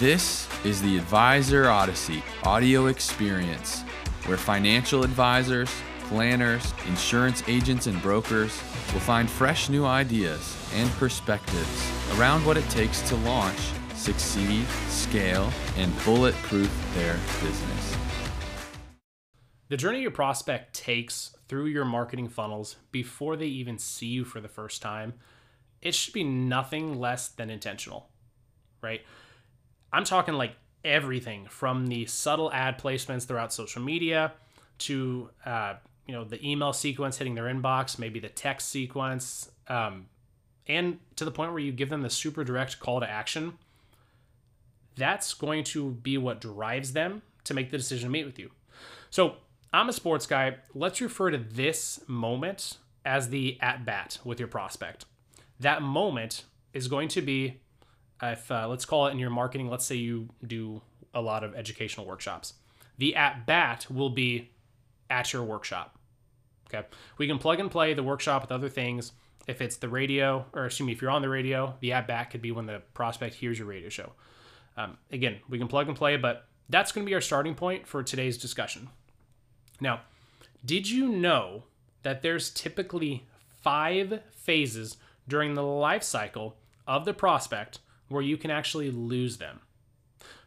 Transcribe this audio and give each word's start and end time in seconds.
This 0.00 0.46
is 0.64 0.80
the 0.80 0.96
Advisor 0.96 1.68
Odyssey 1.68 2.22
audio 2.44 2.86
experience, 2.86 3.82
where 4.26 4.36
financial 4.36 5.02
advisors, 5.02 5.68
planners, 6.04 6.72
insurance 6.86 7.42
agents, 7.48 7.88
and 7.88 8.00
brokers 8.00 8.52
will 8.92 9.00
find 9.00 9.28
fresh 9.28 9.68
new 9.68 9.84
ideas 9.84 10.56
and 10.72 10.88
perspectives 10.92 11.90
around 12.16 12.46
what 12.46 12.56
it 12.56 12.70
takes 12.70 13.00
to 13.08 13.16
launch, 13.16 13.58
succeed, 13.96 14.64
scale, 14.86 15.52
and 15.76 15.92
bulletproof 16.04 16.70
their 16.94 17.18
business. 17.42 17.96
The 19.66 19.76
journey 19.76 20.02
your 20.02 20.12
prospect 20.12 20.74
takes 20.74 21.34
through 21.48 21.66
your 21.66 21.84
marketing 21.84 22.28
funnels 22.28 22.76
before 22.92 23.36
they 23.36 23.46
even 23.46 23.78
see 23.78 24.06
you 24.06 24.24
for 24.24 24.40
the 24.40 24.46
first 24.46 24.80
time, 24.80 25.14
it 25.82 25.96
should 25.96 26.14
be 26.14 26.22
nothing 26.22 27.00
less 27.00 27.26
than 27.26 27.50
intentional, 27.50 28.10
right? 28.80 29.00
I'm 29.92 30.04
talking 30.04 30.34
like 30.34 30.54
everything 30.84 31.46
from 31.48 31.86
the 31.86 32.06
subtle 32.06 32.52
ad 32.52 32.78
placements 32.78 33.26
throughout 33.26 33.52
social 33.52 33.82
media 33.82 34.32
to 34.78 35.30
uh, 35.44 35.74
you 36.06 36.14
know 36.14 36.24
the 36.24 36.44
email 36.46 36.72
sequence 36.72 37.18
hitting 37.18 37.34
their 37.34 37.44
inbox, 37.44 37.98
maybe 37.98 38.20
the 38.20 38.28
text 38.28 38.68
sequence, 38.68 39.50
um, 39.68 40.06
and 40.66 40.98
to 41.16 41.24
the 41.24 41.30
point 41.30 41.52
where 41.52 41.60
you 41.60 41.72
give 41.72 41.90
them 41.90 42.02
the 42.02 42.10
super 42.10 42.44
direct 42.44 42.80
call 42.80 43.00
to 43.00 43.08
action. 43.08 43.54
That's 44.96 45.32
going 45.32 45.62
to 45.64 45.90
be 45.90 46.18
what 46.18 46.40
drives 46.40 46.92
them 46.92 47.22
to 47.44 47.54
make 47.54 47.70
the 47.70 47.76
decision 47.76 48.08
to 48.08 48.12
meet 48.12 48.24
with 48.24 48.38
you. 48.38 48.50
So 49.10 49.36
I'm 49.72 49.88
a 49.88 49.92
sports 49.92 50.26
guy. 50.26 50.56
Let's 50.74 51.00
refer 51.00 51.30
to 51.30 51.38
this 51.38 52.00
moment 52.08 52.78
as 53.04 53.28
the 53.28 53.58
at 53.60 53.84
bat 53.84 54.18
with 54.24 54.40
your 54.40 54.48
prospect. 54.48 55.04
That 55.60 55.82
moment 55.82 56.44
is 56.72 56.88
going 56.88 57.08
to 57.08 57.22
be 57.22 57.60
if 58.22 58.50
uh, 58.50 58.68
let's 58.68 58.84
call 58.84 59.06
it 59.06 59.12
in 59.12 59.18
your 59.18 59.30
marketing, 59.30 59.70
let's 59.70 59.84
say 59.84 59.96
you 59.96 60.28
do 60.46 60.82
a 61.14 61.20
lot 61.20 61.44
of 61.44 61.54
educational 61.54 62.06
workshops. 62.06 62.54
The 62.98 63.14
at 63.14 63.46
bat 63.46 63.86
will 63.90 64.10
be 64.10 64.50
at 65.08 65.32
your 65.32 65.44
workshop. 65.44 65.96
Okay. 66.68 66.86
We 67.16 67.26
can 67.26 67.38
plug 67.38 67.60
and 67.60 67.70
play 67.70 67.94
the 67.94 68.02
workshop 68.02 68.42
with 68.42 68.52
other 68.52 68.68
things. 68.68 69.12
If 69.46 69.62
it's 69.62 69.76
the 69.76 69.88
radio, 69.88 70.44
or 70.52 70.66
excuse 70.66 70.86
me, 70.86 70.92
if 70.92 71.00
you're 71.00 71.10
on 71.10 71.22
the 71.22 71.28
radio, 71.28 71.74
the 71.80 71.92
at 71.92 72.06
bat 72.06 72.30
could 72.30 72.42
be 72.42 72.50
when 72.50 72.66
the 72.66 72.82
prospect 72.92 73.34
hears 73.36 73.58
your 73.58 73.68
radio 73.68 73.88
show. 73.88 74.12
Um, 74.76 74.98
again, 75.10 75.38
we 75.48 75.58
can 75.58 75.68
plug 75.68 75.88
and 75.88 75.96
play, 75.96 76.16
but 76.16 76.46
that's 76.68 76.92
going 76.92 77.06
to 77.06 77.08
be 77.08 77.14
our 77.14 77.20
starting 77.20 77.54
point 77.54 77.86
for 77.86 78.02
today's 78.02 78.36
discussion. 78.36 78.88
Now, 79.80 80.02
did 80.64 80.90
you 80.90 81.08
know 81.08 81.64
that 82.02 82.20
there's 82.20 82.50
typically 82.50 83.26
five 83.62 84.20
phases 84.32 84.98
during 85.26 85.54
the 85.54 85.62
life 85.62 86.02
cycle 86.02 86.56
of 86.86 87.04
the 87.04 87.14
prospect 87.14 87.78
where 88.08 88.22
you 88.22 88.36
can 88.36 88.50
actually 88.50 88.90
lose 88.90 89.38
them. 89.38 89.60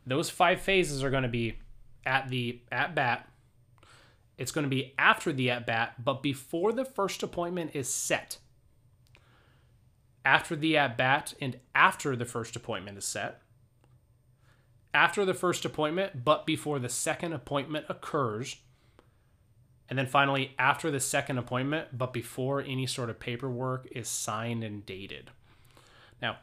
Those 0.05 0.29
five 0.29 0.61
phases 0.61 1.03
are 1.03 1.11
going 1.11 1.23
to 1.23 1.29
be 1.29 1.59
at 2.05 2.29
the 2.29 2.59
at 2.71 2.95
bat. 2.95 3.27
It's 4.37 4.51
going 4.51 4.63
to 4.63 4.69
be 4.69 4.93
after 4.97 5.31
the 5.31 5.51
at 5.51 5.67
bat, 5.67 6.03
but 6.03 6.23
before 6.23 6.73
the 6.73 6.85
first 6.85 7.21
appointment 7.21 7.71
is 7.75 7.87
set. 7.87 8.39
After 10.25 10.55
the 10.55 10.77
at 10.77 10.97
bat 10.97 11.33
and 11.39 11.59
after 11.75 12.15
the 12.15 12.25
first 12.25 12.55
appointment 12.55 12.97
is 12.97 13.05
set. 13.05 13.41
After 14.93 15.23
the 15.25 15.33
first 15.33 15.63
appointment, 15.63 16.25
but 16.25 16.45
before 16.45 16.79
the 16.79 16.89
second 16.89 17.33
appointment 17.33 17.85
occurs. 17.87 18.57
And 19.87 19.97
then 19.97 20.07
finally, 20.07 20.55
after 20.57 20.89
the 20.89 20.99
second 20.99 21.37
appointment, 21.37 21.97
but 21.97 22.13
before 22.13 22.61
any 22.61 22.87
sort 22.87 23.09
of 23.09 23.19
paperwork 23.19 23.87
is 23.91 24.07
signed 24.07 24.63
and 24.63 24.85
dated. 24.85 25.31
Now, 26.21 26.37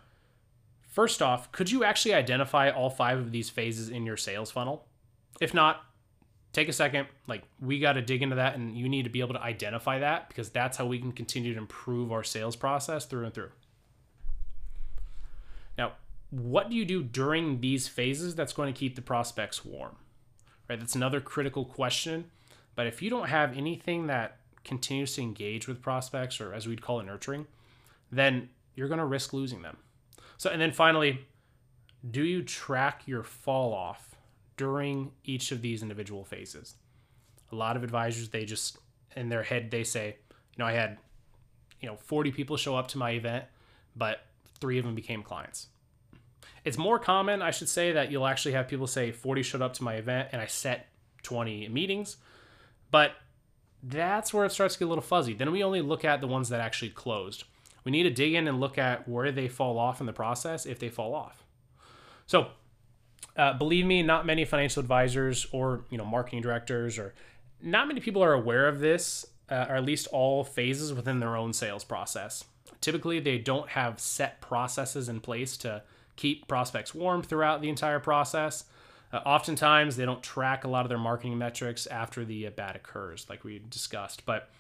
First 0.89 1.23
off, 1.23 1.53
could 1.53 1.71
you 1.71 1.85
actually 1.85 2.15
identify 2.15 2.71
all 2.71 2.91
five 2.91 3.19
of 3.19 3.31
these 3.31 3.51
phases 3.51 3.91
in 3.91 4.05
your 4.05 4.17
sales 4.17 4.51
funnel? 4.51 4.87
If 5.41 5.55
not, 5.55 5.85
take 6.53 6.69
a 6.69 6.73
second. 6.73 7.07
Like, 7.27 7.45
we 7.61 7.79
got 7.79 7.93
to 7.93 8.03
dig 8.03 8.23
into 8.23 8.37
that, 8.37 8.57
and 8.57 8.77
you 8.77 8.89
need 8.89 9.05
to 9.05 9.11
be 9.11 9.21
able 9.21 9.35
to 9.35 9.43
identify 9.43 9.99
that 9.99 10.29
because 10.29 10.49
that's 10.49 10.79
how 10.79 10.87
we 10.87 10.99
can 10.99 11.13
continue 11.13 11.53
to 11.53 11.59
improve 11.59 12.11
our 12.11 12.25
sales 12.25 12.57
process 12.57 13.05
through 13.05 13.27
and 13.27 13.35
through. 13.35 13.51
Now, 15.77 15.93
what 16.31 16.71
do 16.71 16.77
you 16.77 16.85
do 16.85 17.03
during 17.03 17.61
these 17.61 17.87
phases 17.87 18.35
that's 18.35 18.53
going 18.53 18.73
to 18.73 18.79
keep 18.79 18.97
the 18.97 19.03
prospects 19.03 19.65
warm? 19.65 19.97
Right? 20.69 20.81
That's 20.81 20.95
another 20.95 21.21
critical 21.21 21.65
question. 21.65 22.31
But 22.75 22.87
if 22.87 23.03
you 23.03 23.11
don't 23.11 23.29
have 23.29 23.57
anything 23.57 24.07
that 24.07 24.39
continues 24.65 25.15
to 25.15 25.23
engage 25.23 25.69
with 25.69 25.83
prospects, 25.83 26.41
or 26.41 26.55
as 26.55 26.67
we'd 26.67 26.83
call 26.83 27.01
it, 27.01 27.05
nurturing, 27.05 27.47
then 28.11 28.49
you're 28.75 28.89
going 28.89 28.99
to 28.99 29.05
risk 29.05 29.33
losing 29.33 29.63
them. 29.63 29.77
So, 30.39 30.51
and 30.51 30.61
then 30.61 30.73
finally, 30.73 31.27
do 32.09 32.23
you 32.23 32.43
track 32.43 33.03
your 33.07 33.25
fall 33.25 33.75
off 33.75 34.17
during 34.57 35.11
each 35.25 35.53
of 35.53 35.61
these 35.61 35.83
individual 35.83 36.25
phases? 36.25 36.77
A 37.51 37.57
lot 37.57 37.77
of 37.77 37.83
advisors, 37.83 38.29
they 38.29 38.45
just, 38.45 38.79
in 39.17 39.29
their 39.29 39.43
head, 39.43 39.71
they 39.71 39.83
say, 39.83 40.17
you 40.31 40.59
know, 40.59 40.67
I 40.67 40.73
had, 40.73 40.99
you 41.81 41.89
know, 41.89 41.97
40 41.97 42.31
people 42.31 42.57
show 42.57 42.77
up 42.77 42.89
to 42.89 42.99
my 42.99 43.11
event, 43.11 43.47
but 43.97 44.21
three 44.61 44.79
of 44.79 44.85
them 44.85 44.95
became 44.95 45.23
clients. 45.23 45.67
It's 46.65 46.79
more 46.79 46.99
common, 47.01 47.43
I 47.43 47.51
should 47.51 47.69
say, 47.69 47.93
that 47.93 48.11
you'll 48.11 48.27
actually 48.27 48.53
have 48.53 48.69
people 48.69 48.87
say 48.87 49.11
40 49.11 49.43
showed 49.43 49.63
up 49.63 49.75
to 49.75 49.85
my 49.85 49.95
event 49.95 50.29
and 50.33 50.41
I 50.41 50.47
set 50.47 50.89
20 51.23 51.69
meetings, 51.69 52.17
but 52.91 53.13
that's 53.83 54.33
where 54.33 54.45
it 54.45 54.53
starts 54.53 54.75
to 54.75 54.81
get 54.81 54.85
a 54.85 54.89
little 54.89 55.03
fuzzy. 55.03 55.35
Then 55.35 55.51
we 55.51 55.65
only 55.65 55.81
look 55.81 56.05
at 56.05 56.21
the 56.21 56.27
ones 56.29 56.49
that 56.51 56.61
actually 56.61 56.91
closed 56.91 57.45
we 57.89 57.93
need 57.93 58.03
to 58.03 58.11
dig 58.11 58.35
in 58.35 58.47
and 58.47 58.61
look 58.61 58.77
at 58.77 59.09
where 59.09 59.33
they 59.33 59.49
fall 59.49 59.79
off 59.79 59.99
in 60.01 60.07
the 60.07 60.13
process 60.13 60.67
if 60.67 60.79
they 60.79 60.91
fall 60.91 61.15
off. 61.15 61.43
So, 62.27 62.49
uh, 63.35 63.55
believe 63.55 63.87
me, 63.87 64.03
not 64.03 64.27
many 64.27 64.45
financial 64.45 64.81
advisors 64.81 65.47
or 65.53 65.87
you 65.89 65.97
know 65.97 66.05
marketing 66.05 66.43
directors 66.43 66.99
or 66.99 67.15
not 67.63 67.89
many 67.89 68.01
people 68.01 68.23
are 68.23 68.35
aware 68.35 68.69
of 68.69 68.81
this, 68.81 69.25
uh, 69.49 69.65
or 69.71 69.77
at 69.77 69.87
least 69.87 70.07
all 70.09 70.45
phases 70.45 70.93
within 70.93 71.19
their 71.19 71.35
own 71.35 71.55
sales 71.55 71.83
process. 71.83 72.45
Typically, 72.83 73.21
they 73.21 73.39
don't 73.39 73.71
have 73.71 73.99
set 73.99 74.43
processes 74.43 75.09
in 75.09 75.21
place 75.21 75.57
to 75.57 75.83
keep 76.17 76.47
prospects 76.47 76.95
warm 76.95 77.23
throughout 77.23 77.63
the 77.63 77.71
entire 77.71 78.01
process. 78.01 78.65
Uh, 79.15 79.21
oftentimes, 79.25 79.97
they 79.97 80.05
don't 80.05 80.23
track 80.23 80.65
a 80.65 80.69
lot 80.69 80.85
of 80.85 80.91
their 80.91 80.99
marketing 80.99 81.39
metrics 81.39 81.87
after 81.87 82.23
the 82.23 82.51
bat 82.51 82.77
occurs, 82.77 83.25
like 83.31 83.45
we 83.45 83.63
discussed. 83.71 84.27
But 84.27 84.51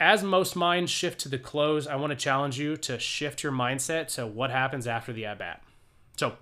as 0.00 0.22
most 0.22 0.54
minds 0.54 0.90
shift 0.90 1.20
to 1.20 1.28
the 1.28 1.38
close, 1.38 1.86
I 1.86 1.96
want 1.96 2.10
to 2.10 2.16
challenge 2.16 2.58
you 2.58 2.76
to 2.78 2.98
shift 2.98 3.42
your 3.42 3.52
mindset 3.52 4.14
to 4.14 4.26
what 4.26 4.50
happens 4.50 4.86
after 4.86 5.12
the 5.12 5.26
at 5.26 5.38
bat. 5.38 5.62
So, 6.16 6.34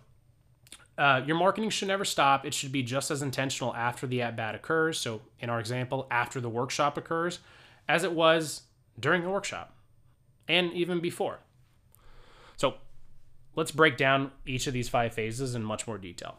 uh, 0.98 1.22
your 1.26 1.36
marketing 1.36 1.70
should 1.70 1.88
never 1.88 2.04
stop. 2.04 2.44
It 2.44 2.54
should 2.54 2.72
be 2.72 2.82
just 2.82 3.10
as 3.10 3.22
intentional 3.22 3.74
after 3.74 4.06
the 4.06 4.22
at 4.22 4.36
bat 4.36 4.54
occurs. 4.54 4.98
So, 4.98 5.22
in 5.40 5.50
our 5.50 5.60
example, 5.60 6.06
after 6.10 6.40
the 6.40 6.48
workshop 6.48 6.96
occurs, 6.96 7.38
as 7.88 8.04
it 8.04 8.12
was 8.12 8.62
during 8.98 9.22
the 9.22 9.30
workshop 9.30 9.74
and 10.48 10.72
even 10.72 11.00
before. 11.00 11.38
So, 12.56 12.74
let's 13.54 13.70
break 13.70 13.96
down 13.96 14.32
each 14.46 14.66
of 14.66 14.74
these 14.74 14.88
five 14.88 15.14
phases 15.14 15.54
in 15.54 15.62
much 15.62 15.86
more 15.86 15.98
detail. 15.98 16.36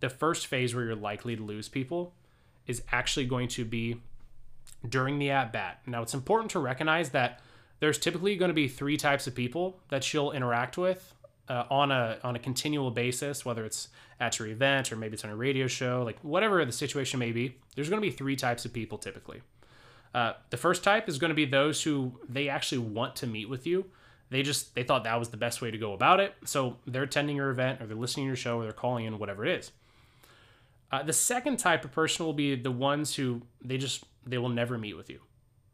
The 0.00 0.10
first 0.10 0.46
phase 0.46 0.74
where 0.74 0.84
you're 0.84 0.96
likely 0.96 1.36
to 1.36 1.42
lose 1.42 1.68
people 1.68 2.14
is 2.66 2.82
actually 2.90 3.26
going 3.26 3.48
to 3.48 3.64
be 3.64 4.00
during 4.88 5.18
the 5.18 5.30
at 5.30 5.52
bat. 5.52 5.80
Now, 5.86 6.02
it's 6.02 6.14
important 6.14 6.50
to 6.52 6.58
recognize 6.58 7.10
that 7.10 7.40
there's 7.80 7.98
typically 7.98 8.36
going 8.36 8.48
to 8.50 8.54
be 8.54 8.68
three 8.68 8.96
types 8.96 9.26
of 9.26 9.34
people 9.34 9.80
that 9.88 10.04
she'll 10.04 10.30
interact 10.30 10.78
with 10.78 11.14
uh, 11.48 11.64
on 11.70 11.90
a 11.90 12.18
on 12.22 12.36
a 12.36 12.38
continual 12.38 12.90
basis, 12.90 13.44
whether 13.44 13.64
it's 13.64 13.88
at 14.20 14.38
your 14.38 14.48
event 14.48 14.92
or 14.92 14.96
maybe 14.96 15.14
it's 15.14 15.24
on 15.24 15.30
a 15.30 15.36
radio 15.36 15.66
show, 15.66 16.02
like 16.04 16.18
whatever 16.20 16.64
the 16.64 16.72
situation 16.72 17.18
may 17.18 17.32
be. 17.32 17.56
There's 17.74 17.88
going 17.88 18.00
to 18.00 18.06
be 18.06 18.14
three 18.14 18.36
types 18.36 18.64
of 18.64 18.72
people 18.72 18.98
typically. 18.98 19.42
Uh, 20.14 20.34
the 20.50 20.56
first 20.56 20.84
type 20.84 21.08
is 21.08 21.18
going 21.18 21.30
to 21.30 21.34
be 21.34 21.44
those 21.44 21.82
who 21.82 22.12
they 22.28 22.48
actually 22.48 22.78
want 22.78 23.16
to 23.16 23.26
meet 23.26 23.48
with 23.48 23.66
you. 23.66 23.86
They 24.30 24.42
just 24.42 24.74
they 24.74 24.82
thought 24.82 25.04
that 25.04 25.18
was 25.18 25.30
the 25.30 25.36
best 25.36 25.60
way 25.60 25.70
to 25.70 25.78
go 25.78 25.92
about 25.92 26.20
it, 26.20 26.34
so 26.44 26.76
they're 26.86 27.02
attending 27.02 27.36
your 27.36 27.50
event 27.50 27.82
or 27.82 27.86
they're 27.86 27.96
listening 27.96 28.26
to 28.26 28.28
your 28.28 28.36
show 28.36 28.60
or 28.60 28.64
they're 28.64 28.72
calling 28.72 29.04
in, 29.04 29.18
whatever 29.18 29.44
it 29.44 29.58
is. 29.58 29.72
Uh, 30.92 31.02
the 31.02 31.12
second 31.12 31.56
type 31.56 31.84
of 31.84 31.90
person 31.90 32.26
will 32.26 32.34
be 32.34 32.54
the 32.54 32.70
ones 32.70 33.16
who 33.16 33.40
they 33.64 33.78
just 33.78 34.04
they 34.26 34.38
will 34.38 34.50
never 34.50 34.76
meet 34.76 34.94
with 34.94 35.08
you. 35.08 35.20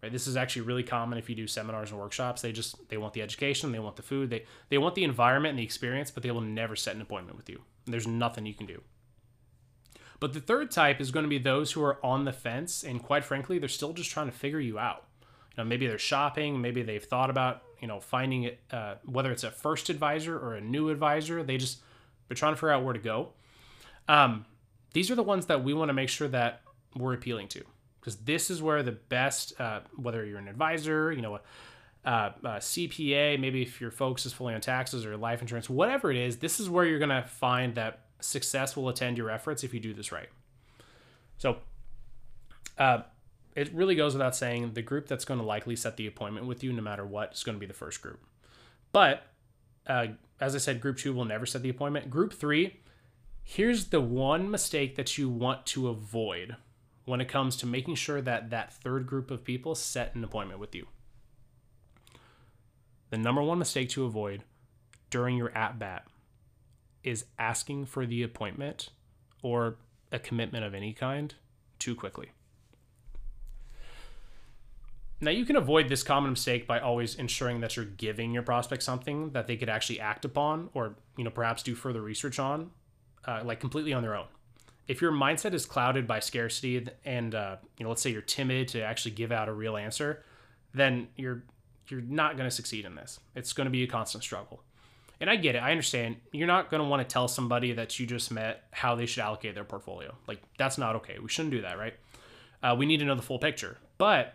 Right? 0.03 0.12
This 0.12 0.29
is 0.29 0.37
actually 0.37 0.62
really 0.62 0.85
common 0.85 1.19
if 1.19 1.29
you 1.29 1.35
do 1.35 1.49
seminars 1.49 1.91
and 1.91 1.99
workshops. 1.99 2.41
They 2.41 2.53
just 2.53 2.88
they 2.88 2.97
want 2.97 3.15
the 3.15 3.23
education, 3.23 3.73
they 3.73 3.81
want 3.81 3.97
the 3.97 4.03
food, 4.03 4.31
they 4.31 4.44
they 4.69 4.79
want 4.79 4.94
the 4.94 5.03
environment 5.03 5.50
and 5.50 5.59
the 5.59 5.65
experience, 5.65 6.12
but 6.12 6.23
they 6.23 6.31
will 6.31 6.41
never 6.41 6.76
set 6.76 6.94
an 6.94 7.03
appointment 7.03 7.37
with 7.37 7.50
you. 7.50 7.62
There's 7.87 8.06
nothing 8.06 8.47
you 8.47 8.55
can 8.55 8.67
do. 8.67 8.82
But 10.20 10.32
the 10.32 10.41
third 10.41 10.70
type 10.70 11.00
is 11.00 11.11
going 11.11 11.25
to 11.25 11.31
be 11.31 11.38
those 11.38 11.73
who 11.73 11.82
are 11.82 12.05
on 12.05 12.25
the 12.25 12.32
fence 12.32 12.85
and 12.85 13.03
quite 13.03 13.25
frankly, 13.25 13.59
they're 13.59 13.69
still 13.69 13.93
just 13.93 14.11
trying 14.11 14.26
to 14.26 14.37
figure 14.37 14.61
you 14.61 14.79
out. 14.79 15.05
You 15.56 15.64
know, 15.64 15.69
maybe 15.69 15.88
they're 15.88 15.99
shopping, 15.99 16.61
maybe 16.61 16.82
they've 16.82 17.03
thought 17.03 17.31
about, 17.31 17.62
you 17.81 17.88
know, 17.88 17.99
finding 17.99 18.44
it 18.44 18.61
uh, 18.71 18.94
whether 19.05 19.32
it's 19.32 19.44
a 19.44 19.50
first 19.50 19.91
advisor 19.91 20.38
or 20.38 20.55
a 20.55 20.61
new 20.61 20.91
advisor, 20.91 21.43
they 21.43 21.56
just 21.56 21.81
they're 22.29 22.37
trying 22.37 22.53
to 22.53 22.56
figure 22.56 22.71
out 22.71 22.85
where 22.85 22.94
to 22.94 23.00
go. 23.00 23.31
Um, 24.06 24.44
these 24.93 25.11
are 25.11 25.14
the 25.14 25.23
ones 25.23 25.46
that 25.46 25.62
we 25.62 25.75
want 25.75 25.88
to 25.88 25.93
make 25.93 26.08
sure 26.08 26.29
that 26.29 26.62
we're 26.96 27.14
appealing 27.14 27.49
to 27.49 27.64
because 28.00 28.17
this 28.17 28.50
is 28.50 28.62
where 28.62 28.82
the 28.82 28.93
best, 28.93 29.58
uh, 29.61 29.81
whether 29.96 30.25
you're 30.25 30.38
an 30.38 30.49
advisor, 30.49 31.12
you 31.12 31.20
know, 31.20 31.40
uh, 32.05 32.08
uh, 32.08 32.32
CPA, 32.58 33.38
maybe 33.38 33.62
if 33.62 33.81
your 33.81 33.90
focus 33.90 34.25
is 34.25 34.32
fully 34.32 34.55
on 34.55 34.61
taxes 34.61 35.05
or 35.05 35.17
life 35.17 35.43
insurance, 35.43 35.69
whatever 35.69 36.11
it 36.11 36.17
is, 36.17 36.38
this 36.38 36.58
is 36.58 36.70
where 36.70 36.85
you're 36.85 36.99
going 36.99 37.11
to 37.11 37.29
find 37.29 37.75
that 37.75 38.05
success 38.20 38.76
will 38.76 38.88
attend 38.88 39.19
your 39.19 39.31
efforts 39.31 39.62
if 39.62 39.75
you 39.75 39.81
do 39.81 39.93
this 39.93 40.11
right. 40.11 40.29
So, 41.38 41.58
uh, 42.79 43.02
it 43.55 43.75
really 43.75 43.96
goes 43.96 44.14
without 44.14 44.37
saying 44.37 44.73
the 44.75 44.82
group 44.82 45.08
that's 45.08 45.25
going 45.25 45.40
to 45.40 45.46
likely 45.46 45.75
set 45.75 45.96
the 45.96 46.06
appointment 46.06 46.46
with 46.46 46.62
you, 46.62 46.73
no 46.73 46.81
matter 46.81 47.05
what, 47.05 47.32
is 47.32 47.43
going 47.43 47.56
to 47.56 47.61
be 47.61 47.67
the 47.67 47.75
first 47.75 48.00
group. 48.00 48.20
But 48.93 49.25
uh, 49.87 50.08
as 50.40 50.55
I 50.55 50.58
said, 50.58 50.81
group 50.81 50.96
two 50.96 51.12
will 51.12 51.25
never 51.25 51.44
set 51.44 51.62
the 51.62 51.69
appointment. 51.69 52.08
Group 52.08 52.32
three, 52.32 52.81
here's 53.50 53.87
the 53.87 54.00
one 54.00 54.50
mistake 54.50 54.95
that 54.97 55.17
you 55.17 55.27
want 55.27 55.65
to 55.65 55.89
avoid 55.89 56.55
when 57.06 57.19
it 57.19 57.29
comes 57.29 57.56
to 57.56 57.65
making 57.65 57.95
sure 57.95 58.21
that 58.21 58.50
that 58.50 58.75
third 58.75 59.06
group 59.06 59.31
of 59.31 59.43
people 59.43 59.75
set 59.75 60.15
an 60.15 60.23
appointment 60.23 60.61
with 60.61 60.75
you. 60.75 60.87
The 63.09 63.17
number 63.17 63.43
one 63.43 63.59
mistake 63.59 63.89
to 63.91 64.05
avoid 64.05 64.45
during 65.09 65.39
your 65.39 65.50
at 65.56 65.79
bat 65.79 66.06
is 67.03 67.25
asking 67.39 67.87
for 67.87 68.05
the 68.05 68.23
appointment 68.23 68.91
or 69.43 69.77
a 70.12 70.19
commitment 70.19 70.67
of 70.67 70.75
any 70.75 70.93
kind 70.93 71.35
too 71.79 71.95
quickly. 71.95 72.33
Now, 75.23 75.31
you 75.31 75.47
can 75.47 75.56
avoid 75.56 75.89
this 75.89 76.03
common 76.03 76.33
mistake 76.33 76.67
by 76.67 76.81
always 76.81 77.15
ensuring 77.15 77.61
that 77.61 77.77
you're 77.77 77.87
giving 77.87 78.35
your 78.35 78.43
prospect 78.43 78.83
something 78.83 79.31
that 79.31 79.47
they 79.47 79.56
could 79.56 79.71
actually 79.71 80.00
act 80.00 80.27
upon 80.27 80.69
or, 80.75 80.97
you 81.17 81.25
know, 81.25 81.31
perhaps 81.31 81.62
do 81.62 81.75
further 81.75 82.03
research 82.03 82.39
on, 82.39 82.73
uh, 83.29 83.43
like 83.45 83.61
completely 83.61 83.93
on 83.93 84.03
their 84.03 84.17
own. 84.17 84.27
If 84.89 85.03
your 85.03 85.13
mindset 85.13 85.53
is 85.53 85.67
clouded 85.67 86.07
by 86.07 86.21
scarcity 86.21 86.87
and, 87.05 87.35
uh, 87.35 87.57
you 87.77 87.85
know, 87.85 87.91
let's 87.91 88.01
say 88.01 88.11
you're 88.11 88.23
timid 88.23 88.69
to 88.69 88.81
actually 88.81 89.11
give 89.11 89.31
out 89.31 89.49
a 89.49 89.53
real 89.53 89.77
answer, 89.77 90.25
then 90.73 91.09
you're 91.17 91.43
you're 91.89 92.01
not 92.03 92.37
going 92.37 92.49
to 92.49 92.55
succeed 92.55 92.85
in 92.85 92.95
this. 92.95 93.19
It's 93.35 93.53
going 93.55 93.65
to 93.67 93.71
be 93.71 93.83
a 93.83 93.87
constant 93.87 94.23
struggle. 94.23 94.63
And 95.21 95.31
I 95.31 95.37
get 95.37 95.55
it. 95.55 95.59
I 95.59 95.71
understand. 95.71 96.17
You're 96.33 96.47
not 96.47 96.71
going 96.71 96.83
to 96.83 96.89
want 96.89 97.07
to 97.07 97.11
tell 97.11 97.29
somebody 97.29 97.73
that 97.73 97.99
you 97.99 98.07
just 98.07 98.31
met 98.31 98.65
how 98.73 98.95
they 98.95 99.07
should 99.07 99.23
allocate 99.23 99.55
their 99.55 99.65
portfolio. 99.65 100.15
Like, 100.27 100.43
that's 100.59 100.77
not 100.77 100.97
okay. 100.97 101.19
We 101.19 101.29
shouldn't 101.29 101.53
do 101.53 101.63
that, 101.63 101.79
right? 101.79 101.95
Uh, 102.63 102.77
we 102.79 102.85
need 102.85 102.99
to 102.99 103.07
know 103.07 103.15
the 103.15 103.23
full 103.23 103.39
picture. 103.39 103.79
But 103.97 104.35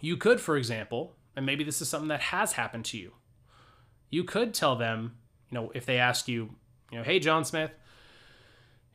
you 0.00 0.16
could, 0.16 0.40
for 0.40 0.56
example, 0.56 1.16
and 1.34 1.44
maybe 1.44 1.64
this 1.64 1.82
is 1.82 1.88
something 1.88 2.08
that 2.08 2.20
has 2.20 2.52
happened 2.52 2.84
to 2.86 2.98
you, 2.98 3.12
you 4.08 4.22
could 4.22 4.54
tell 4.54 4.76
them, 4.76 5.16
you 5.50 5.56
know, 5.56 5.72
if 5.74 5.84
they 5.84 5.98
ask 5.98 6.28
you, 6.28 6.54
you 6.92 6.98
know, 6.98 7.04
hey, 7.04 7.18
John 7.18 7.44
Smith, 7.44 7.72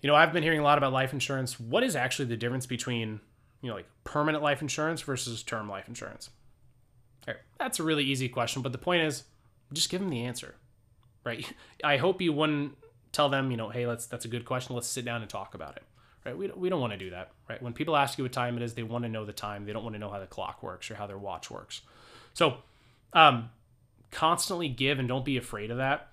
you 0.01 0.07
know, 0.07 0.15
I've 0.15 0.33
been 0.33 0.43
hearing 0.43 0.59
a 0.59 0.63
lot 0.63 0.77
about 0.77 0.93
life 0.93 1.13
insurance. 1.13 1.59
What 1.59 1.83
is 1.83 1.95
actually 1.95 2.25
the 2.25 2.37
difference 2.37 2.65
between, 2.65 3.19
you 3.61 3.69
know, 3.69 3.75
like 3.75 3.87
permanent 4.03 4.43
life 4.43 4.61
insurance 4.61 5.01
versus 5.01 5.43
term 5.43 5.69
life 5.69 5.87
insurance? 5.87 6.29
Right. 7.27 7.37
That's 7.59 7.79
a 7.79 7.83
really 7.83 8.03
easy 8.03 8.29
question, 8.29 8.61
but 8.61 8.71
the 8.71 8.77
point 8.77 9.03
is 9.03 9.23
just 9.73 9.89
give 9.89 9.99
them 9.99 10.09
the 10.09 10.23
answer, 10.23 10.55
right? 11.23 11.45
I 11.83 11.97
hope 11.97 12.21
you 12.21 12.31
wouldn't 12.31 12.77
tell 13.11 13.29
them, 13.29 13.51
you 13.51 13.57
know, 13.57 13.69
hey, 13.69 13.87
let's 13.87 14.05
that's 14.05 14.25
a 14.25 14.29
good 14.29 14.45
question. 14.45 14.75
Let's 14.75 14.87
sit 14.87 15.03
down 15.03 15.21
and 15.21 15.29
talk 15.29 15.55
about 15.55 15.75
it, 15.75 15.83
right? 16.25 16.37
We 16.37 16.47
don't, 16.47 16.59
we 16.59 16.69
don't 16.69 16.79
want 16.79 16.93
to 16.93 16.99
do 16.99 17.09
that, 17.09 17.31
right? 17.49 17.61
When 17.61 17.73
people 17.73 17.97
ask 17.97 18.17
you 18.17 18.23
what 18.23 18.31
time 18.31 18.55
it 18.57 18.63
is, 18.63 18.75
they 18.75 18.83
want 18.83 19.03
to 19.03 19.09
know 19.09 19.25
the 19.25 19.33
time. 19.33 19.65
They 19.65 19.73
don't 19.73 19.83
want 19.83 19.95
to 19.95 19.99
know 19.99 20.09
how 20.09 20.19
the 20.19 20.27
clock 20.27 20.63
works 20.63 20.89
or 20.91 20.95
how 20.95 21.07
their 21.07 21.17
watch 21.17 21.49
works. 21.49 21.81
So, 22.33 22.57
um, 23.13 23.49
constantly 24.11 24.69
give 24.69 24.99
and 24.99 25.07
don't 25.07 25.25
be 25.25 25.37
afraid 25.37 25.71
of 25.71 25.77
that. 25.77 26.09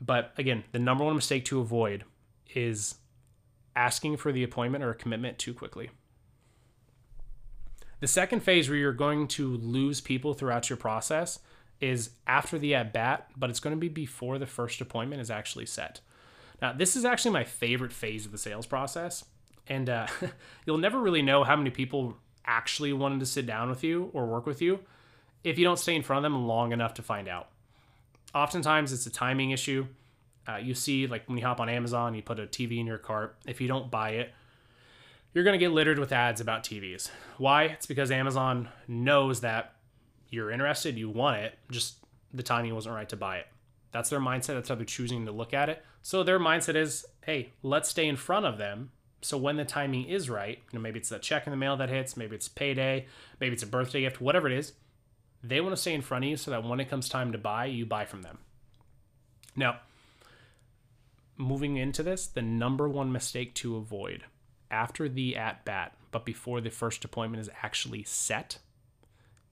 But 0.00 0.32
again, 0.36 0.64
the 0.72 0.78
number 0.78 1.04
one 1.04 1.16
mistake 1.16 1.46
to 1.46 1.60
avoid 1.60 2.04
is 2.56 2.96
asking 3.76 4.16
for 4.16 4.32
the 4.32 4.42
appointment 4.42 4.82
or 4.82 4.90
a 4.90 4.94
commitment 4.94 5.38
too 5.38 5.54
quickly. 5.54 5.90
The 8.00 8.06
second 8.06 8.40
phase 8.40 8.68
where 8.68 8.78
you're 8.78 8.92
going 8.92 9.28
to 9.28 9.56
lose 9.58 10.00
people 10.00 10.34
throughout 10.34 10.68
your 10.68 10.76
process 10.76 11.38
is 11.80 12.10
after 12.26 12.58
the 12.58 12.74
at 12.74 12.92
bat, 12.92 13.30
but 13.36 13.50
it's 13.50 13.60
going 13.60 13.76
to 13.76 13.80
be 13.80 13.88
before 13.88 14.38
the 14.38 14.46
first 14.46 14.80
appointment 14.80 15.20
is 15.20 15.30
actually 15.30 15.66
set. 15.66 16.00
Now, 16.60 16.72
this 16.72 16.96
is 16.96 17.04
actually 17.04 17.32
my 17.32 17.44
favorite 17.44 17.92
phase 17.92 18.24
of 18.24 18.32
the 18.32 18.38
sales 18.38 18.66
process. 18.66 19.24
And 19.68 19.90
uh, 19.90 20.06
you'll 20.66 20.78
never 20.78 21.00
really 21.00 21.22
know 21.22 21.44
how 21.44 21.56
many 21.56 21.70
people 21.70 22.16
actually 22.46 22.92
wanted 22.92 23.20
to 23.20 23.26
sit 23.26 23.46
down 23.46 23.68
with 23.68 23.84
you 23.84 24.10
or 24.14 24.26
work 24.26 24.46
with 24.46 24.62
you 24.62 24.80
if 25.44 25.58
you 25.58 25.64
don't 25.64 25.78
stay 25.78 25.94
in 25.94 26.02
front 26.02 26.24
of 26.24 26.32
them 26.32 26.46
long 26.46 26.72
enough 26.72 26.94
to 26.94 27.02
find 27.02 27.28
out. 27.28 27.48
Oftentimes, 28.34 28.92
it's 28.92 29.06
a 29.06 29.10
timing 29.10 29.50
issue. 29.50 29.86
Uh, 30.48 30.56
you 30.56 30.74
see, 30.74 31.06
like 31.06 31.28
when 31.28 31.38
you 31.38 31.44
hop 31.44 31.60
on 31.60 31.68
Amazon, 31.68 32.14
you 32.14 32.22
put 32.22 32.38
a 32.38 32.46
TV 32.46 32.78
in 32.78 32.86
your 32.86 32.98
cart. 32.98 33.36
If 33.46 33.60
you 33.60 33.68
don't 33.68 33.90
buy 33.90 34.10
it, 34.10 34.32
you're 35.34 35.44
going 35.44 35.58
to 35.58 35.64
get 35.64 35.72
littered 35.72 35.98
with 35.98 36.12
ads 36.12 36.40
about 36.40 36.62
TVs. 36.64 37.10
Why? 37.38 37.64
It's 37.64 37.86
because 37.86 38.10
Amazon 38.10 38.68
knows 38.88 39.40
that 39.40 39.74
you're 40.30 40.50
interested, 40.50 40.96
you 40.96 41.10
want 41.10 41.38
it, 41.38 41.58
just 41.70 41.96
the 42.32 42.42
timing 42.42 42.74
wasn't 42.74 42.94
right 42.94 43.08
to 43.08 43.16
buy 43.16 43.38
it. 43.38 43.46
That's 43.92 44.10
their 44.10 44.20
mindset. 44.20 44.54
That's 44.54 44.68
how 44.68 44.74
they're 44.74 44.84
choosing 44.84 45.26
to 45.26 45.32
look 45.32 45.54
at 45.54 45.68
it. 45.68 45.84
So 46.02 46.22
their 46.22 46.38
mindset 46.38 46.76
is, 46.76 47.06
hey, 47.24 47.52
let's 47.62 47.88
stay 47.88 48.06
in 48.06 48.16
front 48.16 48.46
of 48.46 48.58
them. 48.58 48.90
So 49.22 49.36
when 49.38 49.56
the 49.56 49.64
timing 49.64 50.04
is 50.04 50.28
right, 50.28 50.58
you 50.70 50.78
know, 50.78 50.82
maybe 50.82 51.00
it's 51.00 51.10
a 51.10 51.18
check 51.18 51.46
in 51.46 51.50
the 51.50 51.56
mail 51.56 51.76
that 51.78 51.88
hits, 51.88 52.16
maybe 52.16 52.36
it's 52.36 52.48
payday, 52.48 53.06
maybe 53.40 53.54
it's 53.54 53.62
a 53.62 53.66
birthday 53.66 54.02
gift, 54.02 54.20
whatever 54.20 54.46
it 54.46 54.52
is, 54.52 54.74
they 55.42 55.60
want 55.60 55.74
to 55.74 55.80
stay 55.80 55.94
in 55.94 56.02
front 56.02 56.24
of 56.24 56.30
you 56.30 56.36
so 56.36 56.50
that 56.50 56.62
when 56.64 56.80
it 56.80 56.90
comes 56.90 57.08
time 57.08 57.32
to 57.32 57.38
buy, 57.38 57.66
you 57.66 57.86
buy 57.86 58.04
from 58.04 58.22
them. 58.22 58.38
Now, 59.54 59.80
moving 61.36 61.76
into 61.76 62.02
this, 62.02 62.26
the 62.26 62.42
number 62.42 62.88
one 62.88 63.12
mistake 63.12 63.54
to 63.54 63.76
avoid 63.76 64.24
after 64.70 65.08
the 65.08 65.36
at 65.36 65.64
bat, 65.64 65.94
but 66.10 66.24
before 66.24 66.60
the 66.60 66.70
first 66.70 67.04
appointment 67.04 67.40
is 67.40 67.50
actually 67.62 68.02
set, 68.04 68.58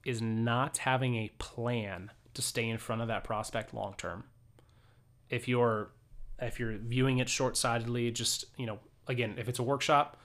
is 0.03 0.21
not 0.21 0.77
having 0.79 1.15
a 1.15 1.31
plan 1.39 2.11
to 2.33 2.41
stay 2.41 2.67
in 2.67 2.77
front 2.77 3.01
of 3.01 3.07
that 3.07 3.23
prospect 3.23 3.73
long 3.73 3.95
term. 3.97 4.25
If 5.29 5.47
you're 5.47 5.89
if 6.39 6.59
you're 6.59 6.77
viewing 6.77 7.19
it 7.19 7.29
short-sightedly, 7.29 8.11
just, 8.11 8.45
you 8.57 8.65
know, 8.65 8.79
again, 9.07 9.35
if 9.37 9.47
it's 9.47 9.59
a 9.59 9.63
workshop, 9.63 10.17